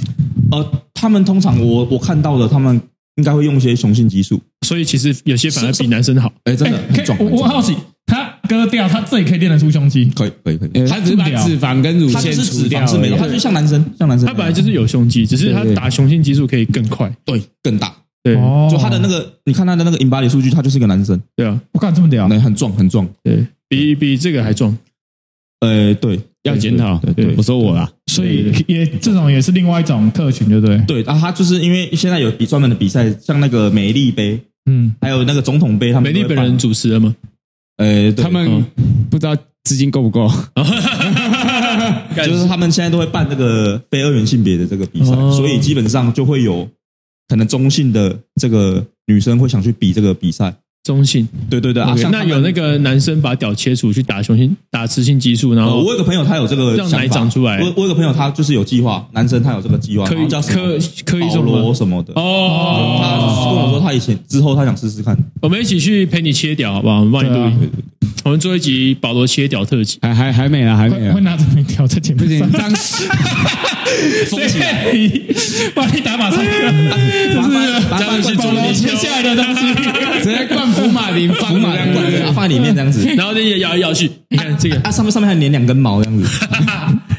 [0.51, 2.81] 呃，他们通常我我看到的，他们
[3.17, 4.41] 应该会用一些雄性激素。
[4.65, 6.31] 所以其实有些反而比男生好。
[6.45, 6.79] 哎，真的
[7.19, 7.75] 我好奇，
[8.05, 10.03] 他割掉，他这里可以练得出胸肌？
[10.13, 17.09] 可以可以可以，呃他只是把脂肪跟乳腺是脂肪是没有，他就像男生，像男生，他本来就是有胸肌，只是他打雄性激素可以更快。
[17.23, 18.35] 对更大，对。
[18.35, 23.07] 哦，就他的那个，你看他的那个 InBody 数据，他就是一个男生，对啊，我看这么屌，那很壮很壮。
[23.23, 23.47] 对。
[23.69, 24.77] 比比这个还壮。
[25.61, 26.97] 呃，对，要检讨。
[26.97, 27.33] 对对。
[27.37, 30.77] 我说我啦，所以也这种也是另外一种特群，对不对？
[30.85, 37.15] 对啊，他就是因为现在有比专门的比赛，像那个美丽杯，嗯，还有那个总统杯，他们美丽本人，主持了吗？
[37.81, 38.63] 呃，对他们
[39.09, 40.29] 不知道资金够不够，
[42.15, 45.31] 就是他们现在都会办这个非二元性别的这个比赛，哦。
[45.31, 46.67] 所以基本上就会有
[47.27, 50.53] 可能中性的这个女生会想去比这个比赛。
[50.83, 51.27] 中性。
[51.49, 62.13] 对对对啊，OK，像他们那有那个男生把屌切除去打雄性打雌性激素，然呃，后我有个朋友他有这个让奶想法长出来我我有个朋友他就是有计划，男生他有这个计划，可以然后叫什么可可以保什么罗什么的。
[62.15, 65.17] 哦，他跟我说他以前之后他想试试看。
[65.41, 66.99] 我们一起去陪你切屌，好不好？
[66.99, 67.71] 我们帮你录对啊影，
[68.23, 69.97] 我们做一集保罗切屌特辑。
[70.01, 71.21] 还还还没啦，还没啦会会。
[71.21, 72.69] 拿着你条在前面上，当
[74.29, 74.85] 封 起来，
[75.73, 76.71] 帮你打马赛克，
[77.33, 79.73] 就是把它放进保罗切下来的东西。
[80.23, 83.03] 直接灌福马林放福马林管子，啊放在里面这样子。
[83.15, 86.27] 然后那些摇来摇去，你看这个，啊，上面上面还粘两根毛这样子。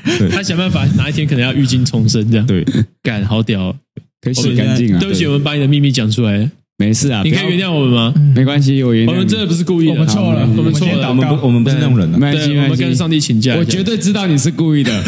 [0.19, 2.47] 对他想办法哪一天可能要浴巾重生这样。
[2.47, 2.65] 对，
[3.03, 3.77] 干好屌哦！
[4.21, 5.09] 可以洗干净啊对。
[5.09, 6.51] 不起，我们把你的秘密讲出来了，
[6.83, 8.13] 没事啊，你可以原谅我们吗？
[8.35, 9.11] 没关系，我原谅。
[9.13, 12.19] 我们真的不是故意的，我们错了我们错了，我们不我们不是那种人啊。
[12.19, 14.91] 没关系，对，我们跟上帝请假，我绝对知道你是故意的。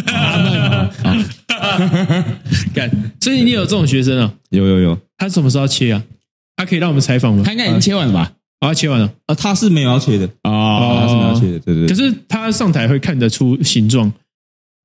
[2.73, 2.89] 干。
[3.21, 4.33] 所以你有这种学生啊？
[4.51, 6.01] 有有有，他什么时候切啊？
[6.57, 7.43] 他可以让我们采访吗？
[7.45, 8.31] 他应该已经切完了吧？
[8.61, 11.89] 哦，他切完了，啊，他是没有要切的，啊，他是没有要切的，对对对。
[11.89, 14.13] 可是他上台会看得出形状。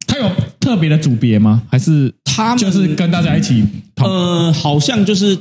[0.08, 0.28] 他有
[0.60, 1.62] 特别的组别吗？
[1.70, 3.64] 还是他们就是跟大家一起？
[3.98, 5.38] 呃，好像就是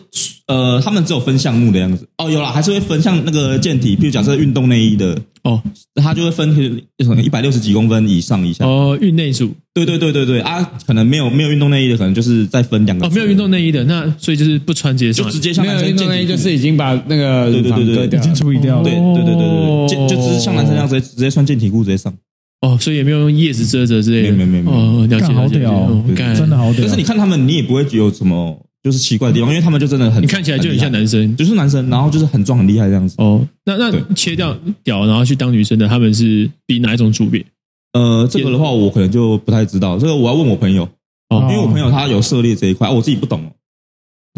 [0.49, 2.07] 呃，他们只有分项目的样子。
[2.17, 5.63] 哦，有啦，还是会分像那个健体，比如假设运动内衣的，哦。
[5.95, 6.55] 他就会分
[6.99, 8.65] 可能一百六十几公分以上以下。
[8.65, 10.41] 哦，运内组对对对对对。
[10.41, 13.07] 啊，可能没有没有运动内衣的，可能就是再分两个。
[13.07, 18.85] 哦，没有运动内衣的，那所以就是不穿直接上就直接像没有男生运动内衣，健体就是已经把那个对对对对已经处理掉了。
[18.85, 18.93] 对。
[18.93, 22.15] 对对对对对，就就只是像男生那样直接直接穿健体裤直接上。
[22.61, 26.81] 哦，所以也没有用叶子遮着之类的，没有没有没有哦，了解好了解，屌真的好屌！
[26.81, 33.15] 但是你看他们，你也不会有什么就是奇怪的地方，因为他们就真的很你看起来就很像男生就是男生，然后就是很壮很厉害这样子。
[33.19, 33.47] 哦。
[33.65, 37.45] 那那切掉屌，然后去当女生的，他们是比哪一种组别？
[37.93, 40.89] 呃，这个的话我可能就不太知道，这个我要问我朋友，
[41.31, 43.51] 哦因为我朋友他有涉猎这一块，啊我自己不懂哦。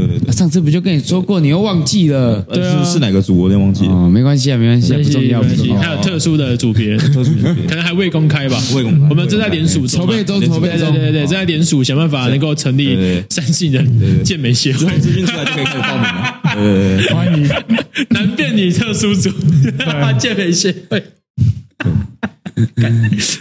[0.07, 2.40] 对对对，上次不就跟你说过，你又忘记了？
[2.42, 2.76] 对啊。
[2.78, 3.86] 呃是是哪个组我有点忘记？
[3.86, 3.92] 了。
[3.92, 5.76] 哦，没关系啊，没关系啊，不重要，不重要。
[5.76, 8.61] 还有特殊的组别，特殊组别可能还未公开吧。
[8.74, 10.92] 未公开我们正在联署，筹备中，筹备中。
[10.92, 16.40] 对对对对，正在联署，想办法能够成立三信人健美协会，资讯出来就可以开始报名了。
[16.55, 17.48] 对对对，欢迎，
[18.11, 19.30] 男变女特殊组
[20.18, 21.03] 健美协会。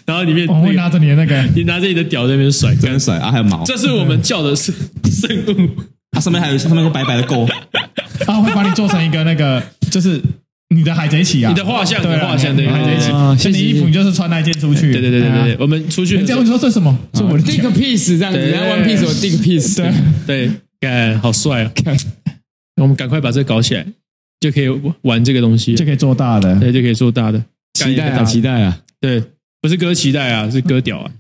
[0.05, 4.72] 然后里面那个我会拿着你的那个，你拿着你的屌在那边甩，这边甩啊，还有毛，这是我们叫的是
[5.03, 5.70] 圣物。
[6.12, 7.47] 它上面还有上面有白白的垢，
[8.22, 10.22] 它会把你做成一个那个，就是
[10.70, 13.12] 你的海贼旗啊，你的画像对啊你的画像你的海贼旗。
[13.12, 15.57] 哦，像你衣服你就是穿那件出去，对对对对对，啊。
[15.60, 16.97] 我们出去人家会说这是什么？
[17.14, 19.93] 是我的 Dick piece 这样子，对人家 One Piece 我 Dick piece，对，
[20.28, 21.72] 对，干好帅啊！
[22.82, 23.86] 我们赶快把这个搞起来，
[24.39, 24.68] 就可以
[25.01, 26.55] 玩这个东西就，可以做大的。
[26.60, 27.43] 对，就可以做大的。
[27.74, 28.78] 期待啊，期待啊！
[28.99, 29.24] 对，
[29.62, 31.12] 不是割期待啊，是割屌啊！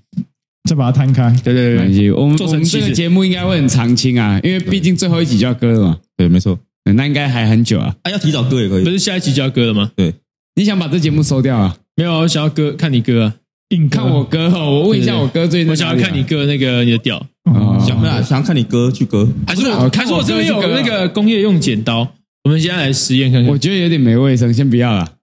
[0.69, 6.59] 再把它摊开，对对没关对，系，我们我们这个节目应该会很长青啊，因为毕竟最后一集就要割了嘛，对，没错。
[6.95, 7.95] 那应该还很久啊。
[8.03, 8.83] 啊，要提早割也可以。
[8.83, 9.91] 不是下一集就要割了吗？
[9.95, 10.13] 对
[10.55, 11.75] 你想把这节目收掉啊？
[11.95, 13.35] 没有，我想要割，看你割啊！
[13.69, 19.27] 硬看我割哦，我问一下我割最近我想要看你割那个你的屌，哦想不想想要看你割去割？
[19.47, 21.99] 还是好我还是我这边有那个工业用剪刀，
[22.43, 25.13] 我们现在来实验看看我，觉得有点没卫生，先不要了。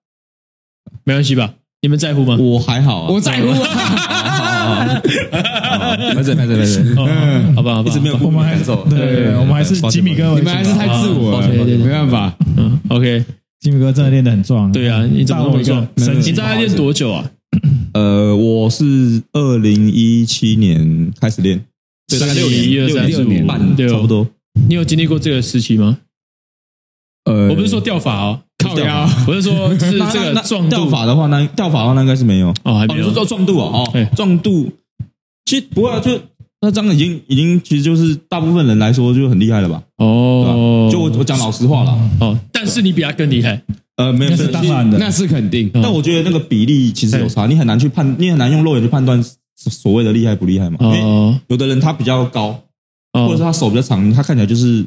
[1.03, 1.55] 没关系吧？
[1.87, 2.37] 你们在乎吗？
[2.37, 5.01] 我还好啊，我在乎啊，
[6.16, 7.07] 没事没事没事，哦，
[7.55, 8.64] 好吧好吧一直，没有我们还是。
[8.91, 12.37] 对我们还是吉米哥你们还是太自我了，没办法。
[12.57, 13.24] 嗯，OK，
[13.61, 14.72] 吉米哥真的练得很壮。
[14.72, 15.87] 对啊，你怎么那么壮？
[15.95, 17.30] 你大概练多久啊？
[17.95, 21.64] 呃，我是二零一七年开始练，
[22.09, 24.26] 对，大概六年，一二三四五年半，六差不多。
[24.68, 25.99] 你有经历过这个时期吗？
[27.26, 30.91] 呃我不是说掉法哦，靠腰，我是说就是这个撞掉度。
[30.91, 32.49] 发的话，那掉法的话，那应该是没有。
[32.64, 32.95] 哦，还有。
[32.95, 34.71] 你说壮度哦，哦，壮度，
[35.45, 36.19] 其实不会啊，就
[36.61, 39.83] 那这样已经已经，其实就是大部分人来说就很厉害了吧？
[39.99, 43.61] 哦，就我我讲老实话了，哦，但是你比他更厉害，
[43.97, 44.99] 呃，没有，那是当然的。
[44.99, 45.71] 那是肯定。
[45.75, 49.23] 但我觉得那个比例其实有差，你很难去判，你很难用肉眼去判断
[49.55, 50.79] 所谓的厉害不厉害嘛。
[50.81, 52.59] 因为有的人他比较高，
[53.12, 54.85] 或者是他手比较长，他看起来就是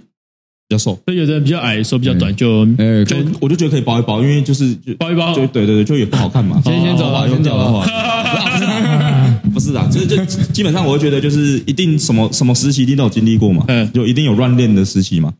[0.69, 0.97] 比较瘦。
[1.05, 2.65] 所以有的人比较矮，手比较短，就
[3.05, 6.61] 就我就觉得可以包一包，因为就是包一包，就对对对，就也不好看嘛。
[6.63, 7.85] 先先走吧，先走的话。
[9.51, 15.33] 不是啊， 就是就基本上我会觉得就是一定什么什么时期一定都有经历过嘛，嗯，就一定有乱练的时期嘛。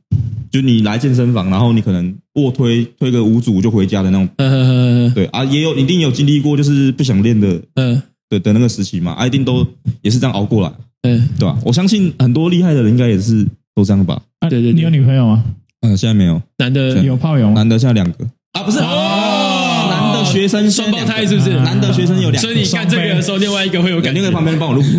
[0.52, 5.14] 就你来健身房，然后你可能卧推推个五组就回家的那种，嗯。
[5.14, 9.66] 对啊，也有一定有经历过就是不想练的，嗯，对的那个时期嘛，啊一定都
[10.02, 10.72] 也是这样熬过来，
[11.04, 11.56] 嗯，对吧？
[11.64, 13.46] 我相信很多厉害的人应该也是
[13.80, 14.22] 都这样吧。
[14.50, 15.44] 对对，你有女朋友吗？
[15.82, 16.42] 嗯，现在没有。
[16.58, 17.54] 男的有炮友吗？
[17.54, 21.52] 男的现在两个啊，不是哦，男的学生双胞胎是不是？
[21.62, 24.84] 男的学生有两个，所以你看这个的时候，另外一个会有感觉，另外旁边帮我录。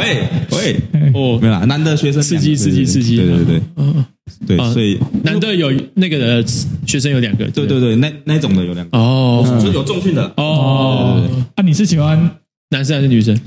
[0.00, 0.76] 喂喂，
[1.14, 4.04] 哦，没有啦，男的学生刺激刺激刺激，对对对，嗯。
[4.46, 6.44] 对，所以男的有那个的
[6.86, 11.28] 学生有两个，对对对，那那种的有两个哦，就有重训的哦。
[11.56, 12.30] 啊，你是喜欢
[12.70, 13.38] 男生还是女生？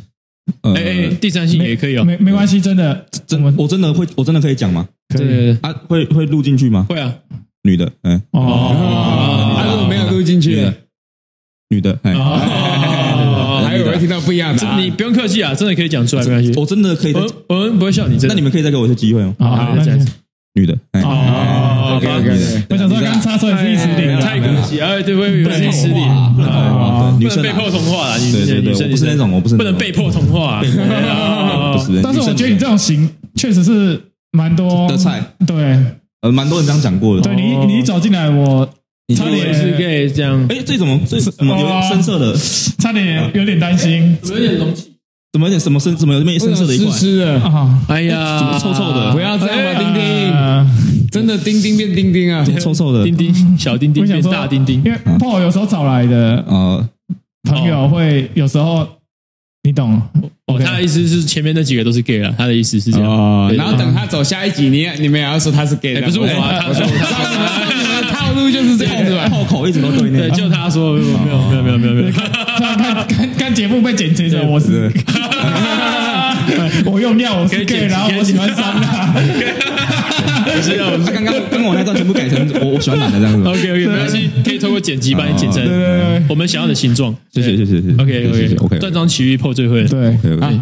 [0.61, 4.87] 哎哎，第三性也可以哦，没没关系，真的，真我真的会，我真的可以讲吗？
[5.09, 5.57] 可以。
[5.61, 6.85] 啊，会会录进去吗？
[6.89, 7.13] 会啊，
[7.63, 10.65] 女的，嗯哦，如果没有录进去，
[11.69, 12.13] 女的，哎，
[13.65, 17.13] 还有人听到不一样的，你不用客气啊，真的可以讲出来，没关系，我真的可以，
[17.49, 20.11] 我们不会笑你，真的，那你们可以再给我一次机会哦，好，这样子。
[20.57, 20.77] 女的
[21.15, 30.61] 哦，OK OK，我想说刚插出来是一词点，太可惜，哎，对，我以为是一词点，不能被迫同化了，对对对不是那种，我不是不能被迫同化，
[32.03, 34.01] 但是我觉得你这种型确实是
[34.31, 35.77] 蛮多的菜，对，
[36.21, 37.21] 呃，蛮多人这样讲过的。
[37.21, 38.67] 对你，你一走进来，我
[39.15, 40.45] 差点是可以这样。
[40.49, 42.35] 哎，这怎么这怎么有深色的？
[42.79, 44.91] 差点有点担心，有点隆起。
[45.33, 45.93] 怎么有点什么深？
[45.97, 46.97] 怎么有点深色的一块？
[46.97, 47.41] 湿的！
[47.89, 49.11] 哎呀，怎么臭臭的？
[49.11, 50.24] 不要这样吧，丁丁！
[51.15, 52.45] 真的丁丁变丁丁啊！
[52.59, 54.83] 臭臭的丁丁，小丁丁变大丁丁。
[54.83, 56.89] 因为 Paul 有时候找来的呃
[57.49, 58.85] 朋友会有时候
[59.63, 60.01] 你懂
[60.47, 63.55] 哦，他的意思是前面那几个都是 gay 了，他的意思是这样。
[63.55, 69.29] 然后等他走下一集，你你们也要说他是 gay，不是我啊，他说他套路就是这样子吧？
[69.29, 74.91] 炮口一直都对那，就他说没有没有没有没有没有，看看看节目被剪辑的我是。
[76.85, 78.87] 我用尿，我可以剪，然后我喜欢酸的。
[80.45, 83.47] 不是，他刚刚跟我那段全部改成我我喜欢男的这样子。
[83.49, 85.63] OK OK，没关系，可以透过剪辑帮你剪成
[86.29, 87.15] 我们想要的形状。
[87.31, 87.93] 谢谢谢谢谢谢。
[88.01, 89.85] OK OK OK，断章取义破最会。
[89.85, 90.59] 对 OK。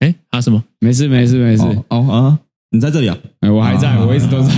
[0.00, 0.62] 哎，啊什么？
[0.80, 1.62] 没事没事没事。
[1.88, 2.38] 哦啊，
[2.70, 3.16] 你在这里啊？
[3.40, 4.52] 哎，我还在，我一直都在。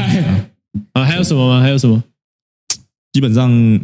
[0.95, 1.61] 啊，还有什么吗？
[1.61, 2.03] 还有什么？
[3.12, 3.81] 基本上。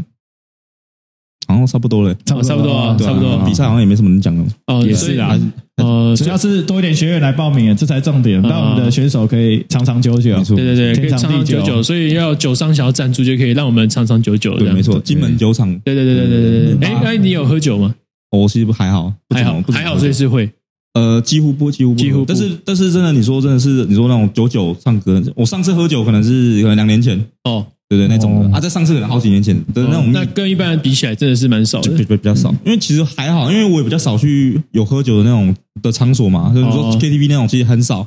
[1.51, 3.38] 好像差不多了，差不多啊，差不多。
[3.44, 4.44] 比赛好像也没什么能讲的。
[4.66, 5.38] 哦，也是啊，
[5.76, 10.36] 呃，主要是多一点学员来报名，这才重点，让我们的选手可以长长久久。
[10.55, 11.82] 对对对，可以长长久久。
[11.82, 14.57] 所以要酒商想要赞助，就可以让我们长长久久。
[14.57, 15.68] 对，没错，金门酒厂。
[15.84, 16.88] 对对对对对对对。
[16.88, 17.94] 哎，那你有喝酒吗？
[18.30, 20.48] 我其实还好，还好，还好，所以是会。
[20.94, 22.24] 呃，几乎不，几乎不，几乎。
[22.24, 27.64] 但是，但是，真的，你说真的是，你说那种酒酒唱歌，我上次喝酒可能是可能两年前哦。
[27.91, 32.55] 对对，那种的啊，在上次可能好几年前的那种，那跟一般人比起来，真的是蛮少的，比比较少。
[32.64, 38.07] 因为其实还好，因为我也比较少去有喝酒的那种的场所嘛，就是说 KTV 那种其实很少。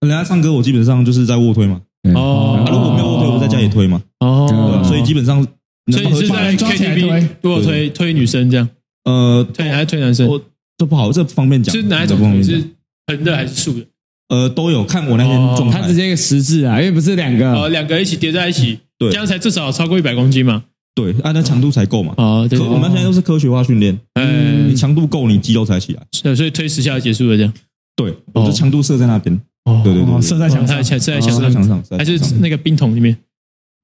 [0.00, 1.82] 人家唱歌，我基本上就是在卧推嘛。
[2.14, 4.00] 哦，如果没有卧推，我在家里推嘛。
[4.20, 5.46] 哦，对所以基本上，
[5.92, 8.66] 所以你是在 KTV 卧推推女生这样？
[9.04, 10.26] 呃，推还是推男生？
[10.26, 10.40] 我
[10.78, 11.74] 这不好，这不方便讲。
[11.74, 12.42] 是哪一种？
[12.42, 12.58] 是
[13.06, 13.84] 横的还是竖的？
[14.30, 14.82] 呃，都有。
[14.84, 18.78] 看我那天状态，它直接一个十字啊，因为不是两个，哦，两个一起叠在一起。
[19.00, 20.62] 对，这样才至少超过一百公斤嘛。
[20.94, 22.12] 对，按那强度才够嘛。
[22.18, 22.58] 啊，对。
[22.58, 26.02] 我们现在都是科学化训练，嗯，你强度够，你肌肉才起来。
[26.22, 27.52] 对，所以推十下结束了这样。
[27.96, 29.34] 对，我的强度设在那边。
[29.64, 33.16] 哦，对对对，设在墙上，设在墙上，还是那个冰桶里面？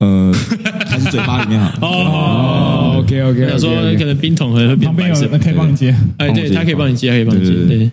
[0.00, 0.30] 呃，
[0.84, 1.88] 还是嘴巴里面好。
[1.88, 3.48] 哦，OK OK。
[3.48, 5.96] 想说可能冰桶会变白色，可以帮你接。
[6.18, 7.52] 哎，对，他可以帮你接，可以帮你接。
[7.66, 7.90] 对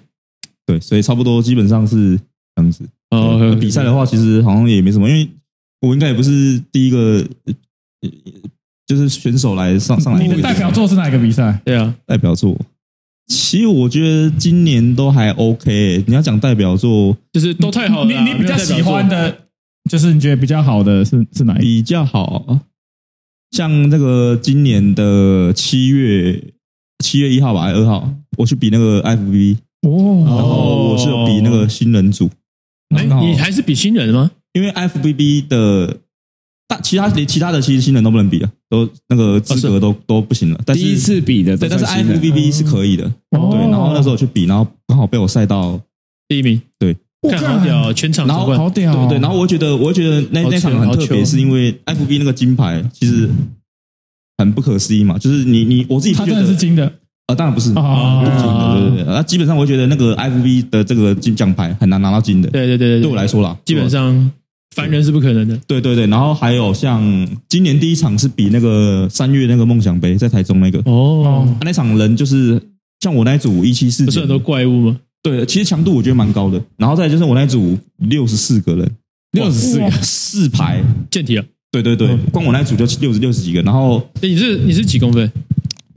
[0.65, 2.83] 对，所以差不多基本上是这样子。
[3.11, 5.29] 哦，比赛的话，其实好像也没什么，因为。
[5.83, 7.21] 我应该也不是第一个，
[8.87, 10.25] 就是选手来上上来。
[10.25, 11.61] 你的代表作是哪一个比赛？
[11.65, 12.57] 对啊，代表作。
[13.27, 16.01] 其实我觉得今年都还 OK。
[16.07, 18.11] 你要讲代表作，就是都太好了。
[18.11, 19.37] 你你比较喜欢的，
[19.89, 21.63] 就是你觉得比较好的是是哪一个？
[21.63, 22.59] 比较好，
[23.51, 26.41] 像那个今年的七月
[26.99, 32.29] 七月一号吧，还是二号，我去比那个 FBB 哦，然后我是有比那个新人组。
[32.95, 34.31] 哎，你还是比新人吗？
[34.53, 35.97] 因为 FBB 的
[36.67, 40.59] 大，其他连其他的其实新人都不能比了，都那个资格都都不行了。
[40.65, 43.03] 但是第一次比的，对，但是 FBB 是可以的。
[43.31, 45.79] 对，然后那时候我去比，然后刚好被我赛到
[46.27, 46.61] 第一名。
[46.79, 46.95] 对，
[47.29, 48.59] 看好屌，全场然后夺冠。
[48.59, 48.91] 好屌。
[48.93, 53.29] 哦对对，然后我觉得，我觉得那那场很特别，是因为 FB 那个金牌其实
[54.37, 56.91] 很不可思议嘛，就是你你我自己他真觉得的是金的。
[57.27, 59.13] 呃，当然不是，啊不是金的，对对对。
[59.13, 63.09] 那基本上我觉得那个 FB 的这个金奖牌很难拿到金的，对对对对，对。
[63.09, 64.29] 我来说啦，基本上
[64.75, 65.57] 凡人是不可能的。
[65.67, 66.07] 对对对。
[66.07, 67.01] 然后还有像
[67.49, 72.61] 今年第一场是比那个三月那个梦想杯在台中那个，哦，那场人就是
[72.99, 74.99] 像我那一组一七四不是很多怪物吗？
[75.21, 76.61] 对，其实强度我觉得蛮高的。
[76.77, 78.91] 然后再就是我那一组六十四个人，
[79.31, 81.45] 六十四个，四排，健体啊！
[81.71, 85.31] 对对对，光我那一组就六十六十几个，然后欸你是你是几公分？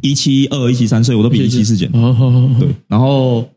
[0.02, 1.90] 一七二、一七三，所以我都比一七四减。
[1.90, 3.48] 对，然后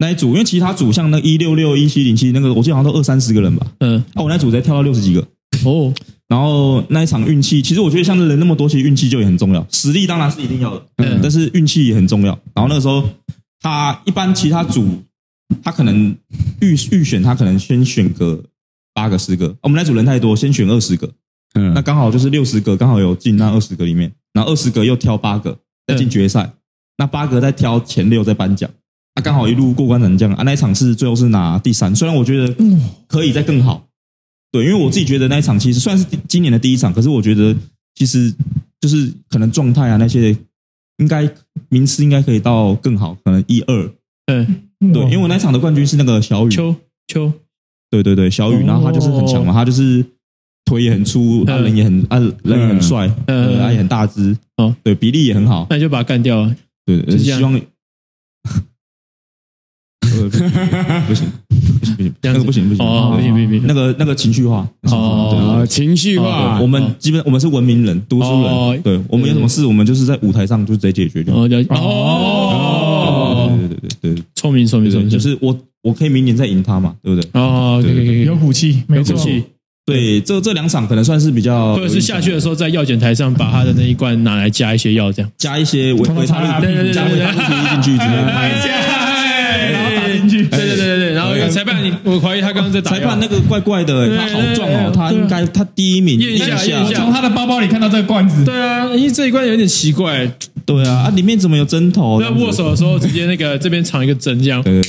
[0.00, 3.66] 那一组，因为其他组像那一六六、一七零七那个，我记得好像都二三十个人吧。
[3.80, 5.20] 嗯，啊，我那组直接跳到六十几个。
[5.64, 5.92] 哦，
[6.26, 9.64] 然后那一场运气，其实我觉得像人那么多，其实运气就也很重要。
[9.70, 12.28] 实力当然是一定要的，嗯但是运气也很重要。
[12.54, 13.06] 然后那个时候，
[13.60, 15.02] 他一般其他组，
[15.62, 16.16] 他可能
[16.62, 18.42] 预预选，他可能先选个
[18.94, 19.54] 八个、十个。
[19.62, 21.06] 我们那组人太多，先选二十个。
[21.54, 26.50] 嗯那刚好就是六十个，刚好有进那二十个里面，然后二十个又挑八个再进决赛，
[26.96, 28.70] 那八个再挑前六再颁奖，
[29.14, 30.42] 那刚好一路过关斩将啊。
[30.44, 32.54] 那一场是最后是拿第三，虽然我觉得
[33.06, 33.86] 可以再更好，
[34.52, 37.54] 对，因为我自己觉得那一场其实虽然是今年的第一场，可是我觉得
[37.94, 38.32] 其实
[38.80, 40.36] 就是可能状态啊那些
[40.98, 41.28] 应该
[41.68, 43.92] 名次应该可以到更好，可能一二，
[44.26, 46.74] 嗯，对，因为我那一场的冠军是那个小雨，秋
[47.08, 47.32] 秋，
[47.90, 50.04] 对对对，小雨，然后他就是很强嘛，他就是
[50.64, 53.58] 腿也很粗，他人也很啊人也很帅，嗯。
[53.58, 56.56] 他也很大只，哦，对，比例也很好，那就把他干掉啊！
[56.86, 57.60] 对，希望。
[60.10, 60.50] 不行
[61.06, 61.32] 不行
[61.96, 71.34] 不行，那个不行不行哦不行不行不行那个那个情绪化哦，情绪化，我们基本我们是文明人，读书人，对我们有什么事，我们就是在舞台上就直接解决掉。
[71.34, 77.30] 哦，哦，对对对对对聪明聪明聪，明，就是我我可以明年再赢他嘛，对不对？
[77.34, 79.24] 哦，可以可以可以，有骨气，没错有骨。
[79.24, 79.42] 气，
[79.86, 85.30] 对，这这两场可能算是比较，或者是下去的时候在药检台上把他的那一罐拿来加一些药，这样。
[85.36, 88.89] 加一些维维他命，加维他命 D 进去之类的。
[91.50, 100.30] 裁判，你我怀疑他刚刚在打裁判那个怪怪的，他好壮哦，他应该他第一名验一下验一下从他的包包里看到这个罐子，对啊，因为这一罐有点奇怪，
[100.64, 102.20] 对啊，啊里面怎么有针头？
[102.20, 104.80] 在握手的时候直接那个这边藏一个针，这样，对，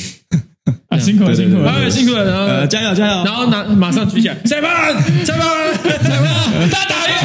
[0.90, 1.72] 啊，辛苦了，辛苦了。
[1.72, 3.24] 哎，辛苦了，然呃，后加油加油！
[3.26, 4.94] 然后拿马上举起来，裁判，
[5.26, 7.16] 裁判，裁判，他打药，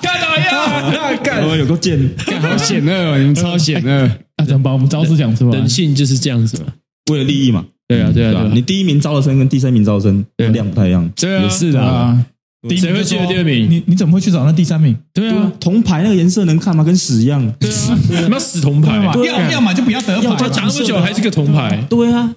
[0.00, 5.68] 他打药，干，我有个剑，干好险恶哦，你们超险恶，啊，怎么把我们招式讲出来人？
[5.68, 6.72] 性就是这样子嘛，
[7.10, 8.40] 为了利益嘛，对啊，对啊，对吧？
[8.42, 11.10] 对啊，你第一名招的生跟第三名招的生量不太一样。
[11.16, 12.22] 对啊，也是的，啊，
[12.68, 13.68] 第一名谁会记得第二名？
[13.70, 14.94] 你你怎么会去找那第三名？
[15.14, 16.84] 对啊，铜牌那个颜色能看吗？
[16.84, 17.40] 跟屎一样。
[17.58, 19.14] 对啊，你要死铜牌，嘛？
[19.24, 22.34] 要要么就不要得牌他打那么久还是个铜牌，对啊，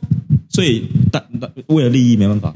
[0.50, 2.54] 所以但但为了利益没办法，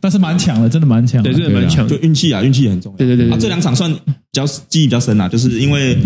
[0.00, 1.30] 但是蛮强的，真的蛮强的。
[1.30, 2.96] 对，真的蛮强就的，运气啊，运气也很重要。
[2.96, 4.00] 对对对对啊，这两场算比
[4.32, 5.98] 较记忆比较深啊，就是因为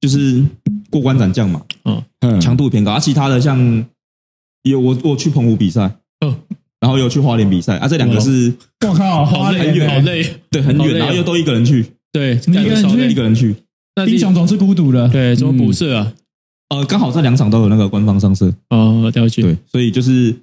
[0.00, 0.44] 就是
[0.90, 2.02] 过关斩将嘛，嗯。
[2.40, 2.92] 强度偏高。
[2.92, 3.84] 而，其他的像
[4.70, 6.36] 有我我去澎湖比赛，嗯，
[6.80, 8.52] 然后有去花莲比赛啊，这两个是
[8.86, 13.54] 我靠，好累，花莲好累，对很远，然后又都一个人去，对，你一个人去一个人去。
[13.96, 15.08] 那英雄总是孤独的。
[15.08, 16.12] 对怎么补射啊？
[16.70, 20.34] 呃，刚好这两场都有那个官方上色，哦，了解，对，所以就是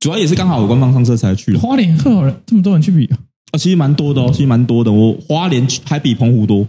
[0.00, 1.56] 主要也是刚好有官方上色才去。
[1.56, 3.18] 花莲会有人这么多人去比啊？
[3.52, 4.92] 啊，其实蛮多的哦，其实蛮多的。
[4.92, 6.66] 我花莲还比澎湖多，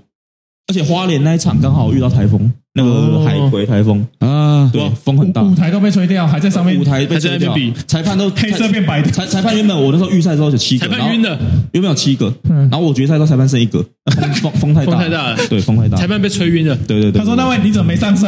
[0.68, 6.80] 而且花莲那一场刚好遇到台风，那个海葵台风，啊，对，风很大，舞台都被吹掉，还在上面。
[6.80, 7.54] 舞台被吹掉，
[7.88, 9.12] 裁判都黑色变白的。
[9.12, 11.38] 裁裁判原本我那时候预赛的时候有七个，裁判晕了，
[11.74, 12.70] 原本有七个，嗯。
[12.70, 13.84] 然后我决赛到裁判剩一个，
[14.42, 15.38] 风风风太大，风太大了。
[15.50, 18.28] 对，风太大，裁判被吹晕了，对对对，他说：“那位你怎么没上色？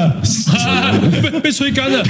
[1.21, 2.03] 被 被吹干了，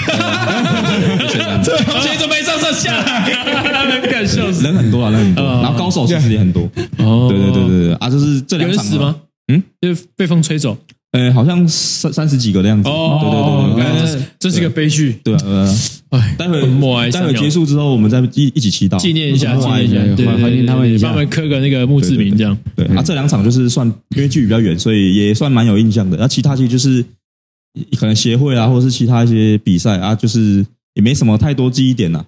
[1.63, 2.71] 这怎么没上色？
[2.73, 4.01] 下来。
[4.09, 4.63] 干笑死！
[4.63, 5.59] 人很多啊，人很多，哦。
[5.61, 6.63] 然后高手其实也很多，
[6.97, 7.27] 哦。
[7.29, 7.93] 对对对对对。
[7.95, 9.15] 啊，就是这有两场人死吗？
[9.51, 10.77] 嗯，就是被风吹走。
[11.11, 15.19] 呃，好像三三十几个的样子，哦，对对对对这是这是个悲剧。
[15.23, 15.35] 对，
[16.09, 16.61] 哎，待会
[17.11, 22.57] 待会结束之后，我们再一一起祈祷，纪念一下，纪念一下，对怀怀念他们一下帮我们刻个那个墓志铭，这样。
[22.75, 23.85] 对啊，这两场就是算
[24.15, 26.15] 因为距离比较远，所以也算蛮有印象的。
[26.15, 27.03] 那其他其实就是
[27.99, 32.23] 可能协会啊，或者是其他一些比赛啊，就是也没什么太多记忆点呐。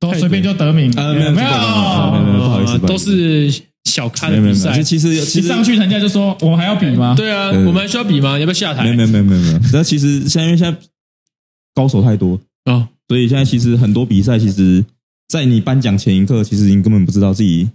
[0.00, 0.92] 都随便就得名。
[0.96, 3.48] 呃，没有没没有没有不好意思都是
[3.84, 4.82] 小咖没有没有没有，的比赛。
[4.82, 8.38] 其实其实一上去，人家就说：“我们还要比吗？”对啊，我们还需要比吗？
[8.38, 8.84] 要不要下台？
[8.84, 9.60] 没有没有没有没有没有。
[9.72, 10.78] 那其实现在因为现在
[11.74, 14.84] 高手太多，啊，所以现在其实很多比赛，其实
[15.28, 17.68] 在你颁奖前一刻，其实你根本不知道自己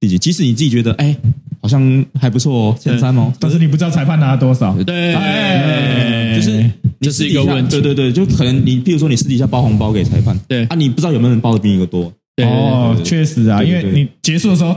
[0.00, 1.16] 自己，即使你自己觉得哎，
[1.60, 4.74] 好像还不错哦，前三哦，但是你不知道裁判拿了多少。
[4.84, 14.76] 对，哎就是这是一个问题对对对，就可能你，比如说你私底下包红包给裁判，对啊，你不知道有没有人包的比你一个多，对哦，确实啊，因为你结束的时候，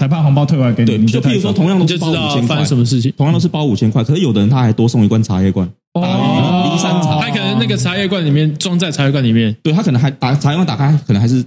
[0.00, 3.12] 裁判红包退回来给你，对，就譬如说，同样都是包你就知道五千块，发生什么事情。
[3.18, 11.44] 同样都是包五千块，可是有的人他还多送一罐茶叶罐，哦骊山茶，他可能那个茶叶罐里面装在茶叶罐里面，对他可能还打茶叶罐打开，可能还是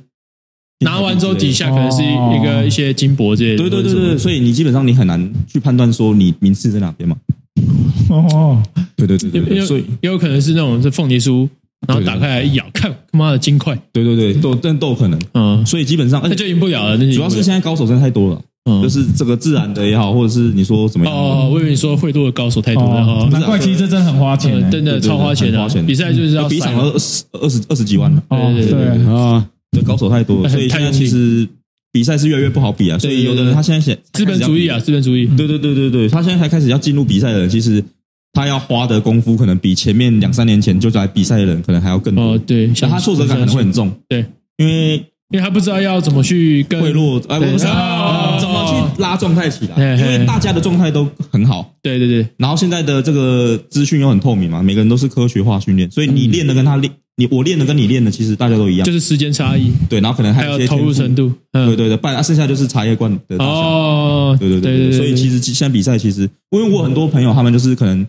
[0.82, 3.58] 拿完之后底下可能是一个一些金箔之类的。
[3.58, 7.16] 对对对对，所以你基本上你很难去判断说你名次在哪边嘛。
[8.10, 8.62] 哦，
[8.96, 11.50] 对对对对对，所以也有可能是那种是凤梨酥，
[11.88, 15.20] 然后打开来一咬，看他妈的金块，对对对，都但都有可能。
[15.34, 16.98] 嗯，所以基本上，那就赢不了了。
[16.98, 21.14] 那主要是现在高手真的太多了，嗯就是这个自然的也好，或者是你说怎么样？
[21.14, 31.46] 哦，我以为你说会多的高手太多了哈，难怪其实这真的很花钱，真的超花钱的，比赛就是要比场二十二十二十几万哦，对对啊，对，高手太多了，所以现在其实
[31.92, 32.98] 比赛是越来越不好比啊。
[32.98, 37.84] 所以有的人他现在想资本主义啊，资本主义，对对对对对，他现在才开始要进入比赛的人，其实。
[38.34, 42.34] 他要花的功夫可能比前面两三年前就在比赛的人可能还要更多。
[42.34, 43.92] 哦，对，但他挫折感可能会很重。
[44.10, 44.26] 对，
[44.58, 44.96] 因为
[45.30, 48.66] 因为他不知道要怎么去跟贿赂，哎，我不知道怎么
[48.96, 51.76] 去拉状态起来，因为大家的状态都很好。
[51.84, 52.28] 对对对。
[52.38, 59.72] 然后现在的这个资讯又很透明嘛，每个人都是科学化训练，所以你练的跟他练，你我练的跟你练的其实大家都一样，就是时间差异。
[59.88, 61.32] 对，然后可能还有一些投入程度。
[61.52, 63.52] 对对对，不然剩下就是茶叶罐的大小。
[63.52, 64.92] 哦，对对对对。
[64.92, 68.04] 所以其实现在比赛其实，因为我很多朋友他们就是可能。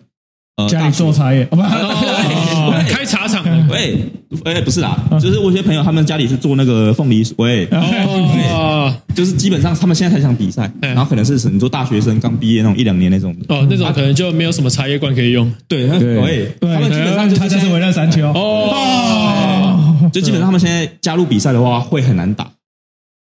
[0.57, 1.57] 呃，家里做茶叶，不，
[2.87, 3.43] 开茶厂。
[3.67, 3.99] 喂，
[4.45, 15.53] 哎，不是啦，就是我一些朋友，他们家里是做那个凤梨，喂，哦，就是基本上他们现在才想比赛，然后可能是很多大学生刚毕业那种一两年那种，哦，那种可能就没有什么茶叶罐可以用。
[15.67, 22.49] 对，对，他们基本上他就是围绕山丘，哦，就基本上他们现在加入比赛的话会很难打，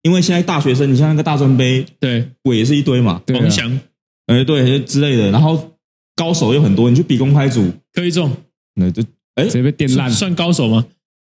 [0.03, 3.81] 因为现在大学生，你像那个大专杯，对，尾也是一堆嘛，王翔，
[4.29, 5.73] 哎，对，之类的，然后。
[6.17, 8.31] 高手有很多，你去比公开组可以中，
[8.75, 9.03] 那就
[9.35, 10.85] 哎，直接被电烂，算高手吗？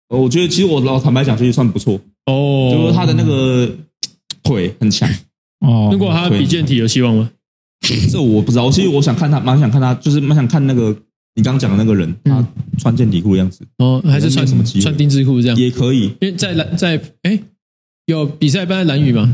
[0.09, 3.69] 我觉得其实我老坦白讲，其实算不错哦，就是他的那个
[4.43, 5.09] 腿很强
[5.61, 5.89] 哦。
[5.91, 7.29] 如果他比健体有希望吗？
[8.11, 8.69] 这我不知道。
[8.69, 10.95] 其实我想看他，蛮想看他，就是蛮想看那个
[11.35, 12.47] 你刚刚讲的那个人，他
[12.77, 14.63] 穿健体裤的样子哦，还是穿什么？
[14.81, 16.05] 穿丁字裤这样也可以。
[16.21, 17.39] 因为在蓝在哎
[18.05, 19.31] 有比赛办在蓝屿吗？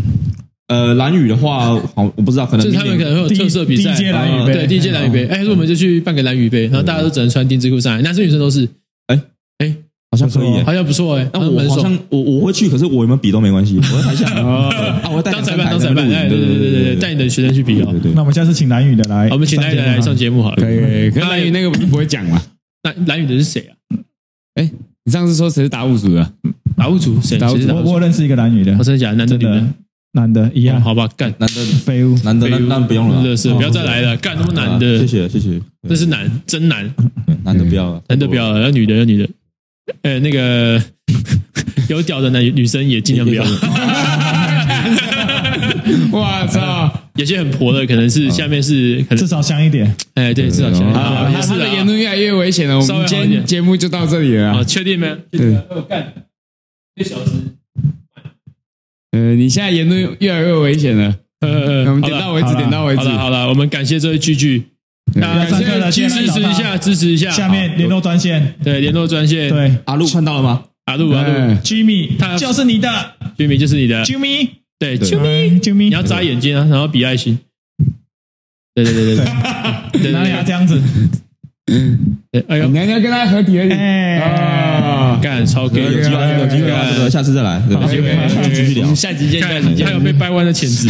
[0.72, 1.66] 呃，蓝宇的话，
[1.96, 8.66] 好，我不知道，可能就是他们可能会有特色比赛，第一届蓝屿杯，对，第一届蓝屿杯，哎，还是我们就去办个蓝宇杯，然后大家都只能穿丁字裤上来，男生女生都是，
[9.08, 9.22] 哎
[9.58, 9.76] 哎，
[10.12, 22.42] 好像可以，好像不错哎，那我好像我我会去，可是我有没有比都没关系，我会台下啊，我 当裁判当裁判，哎，对对对对对，带你的学生去比哦，那我们下次请蓝宇的来，我们请蓝屿的来上节目好了，可以，可是蓝屿那个不会讲嘛？
[22.84, 23.76] 那蓝宇的是谁啊？
[24.56, 24.72] 哎，
[25.04, 26.32] 你上次说谁是达悟族的？
[26.78, 27.38] 达悟族谁？
[27.42, 29.16] 我我认识一个蓝屿的，我真的假的？
[29.18, 29.36] 男的。
[29.38, 29.68] 女的？
[30.14, 31.34] 男的一样，好吧，干。
[31.38, 36.94] 男的废物，男的那那不用了，是不要再来了，干那么男的，谢谢谢谢，这是男真男，
[37.44, 39.30] 男的不要了，男的不要了，要女的要女的，
[40.02, 40.82] 呃，那个
[41.88, 43.44] 有屌的男女生也尽量不要。
[46.12, 50.92] 我 操，有些很婆的，可能是下面是可能至少香一点，哎，对，至少香。
[50.92, 52.78] 啊，也是的，言论越来越危险了。
[52.78, 54.52] 我们今天节目就到这里了。
[54.52, 55.08] 啊，确定没？
[55.32, 55.58] 对，
[55.88, 56.14] 干。
[56.96, 57.32] 一小时。
[59.12, 61.16] 呃，你现在言论越来越危险了。
[61.42, 63.02] 呃，我们点到为止，点到为止。
[63.02, 64.64] 好了，好了，我们感谢这位聚聚，
[65.20, 67.32] 感谢了，支持一下，支持一下。
[67.32, 69.50] 下面联络专线，对，联络专线。
[69.50, 70.64] 对，阿路看到了吗？
[70.86, 71.34] 阿路，阿路
[71.64, 72.90] ，Jimmy，他就是你的
[73.38, 74.50] ，Jimmy 就是你的，Jimmy，
[74.80, 77.40] 对，Jimmy，Jimmy，你要眨眼睛啊，然后比爱心。
[78.74, 79.26] 对对对对
[80.04, 80.82] 对，哪里要这样子？
[81.72, 82.18] 嗯，
[82.50, 83.72] 哎呦，你要跟他合体而已。
[83.72, 85.18] 啊！
[85.22, 88.16] 干超哥，有机会，有机会，下次再来，有机会
[88.54, 89.88] 继续聊，下集见，下集见。
[89.88, 90.90] 还有被掰弯的潜质。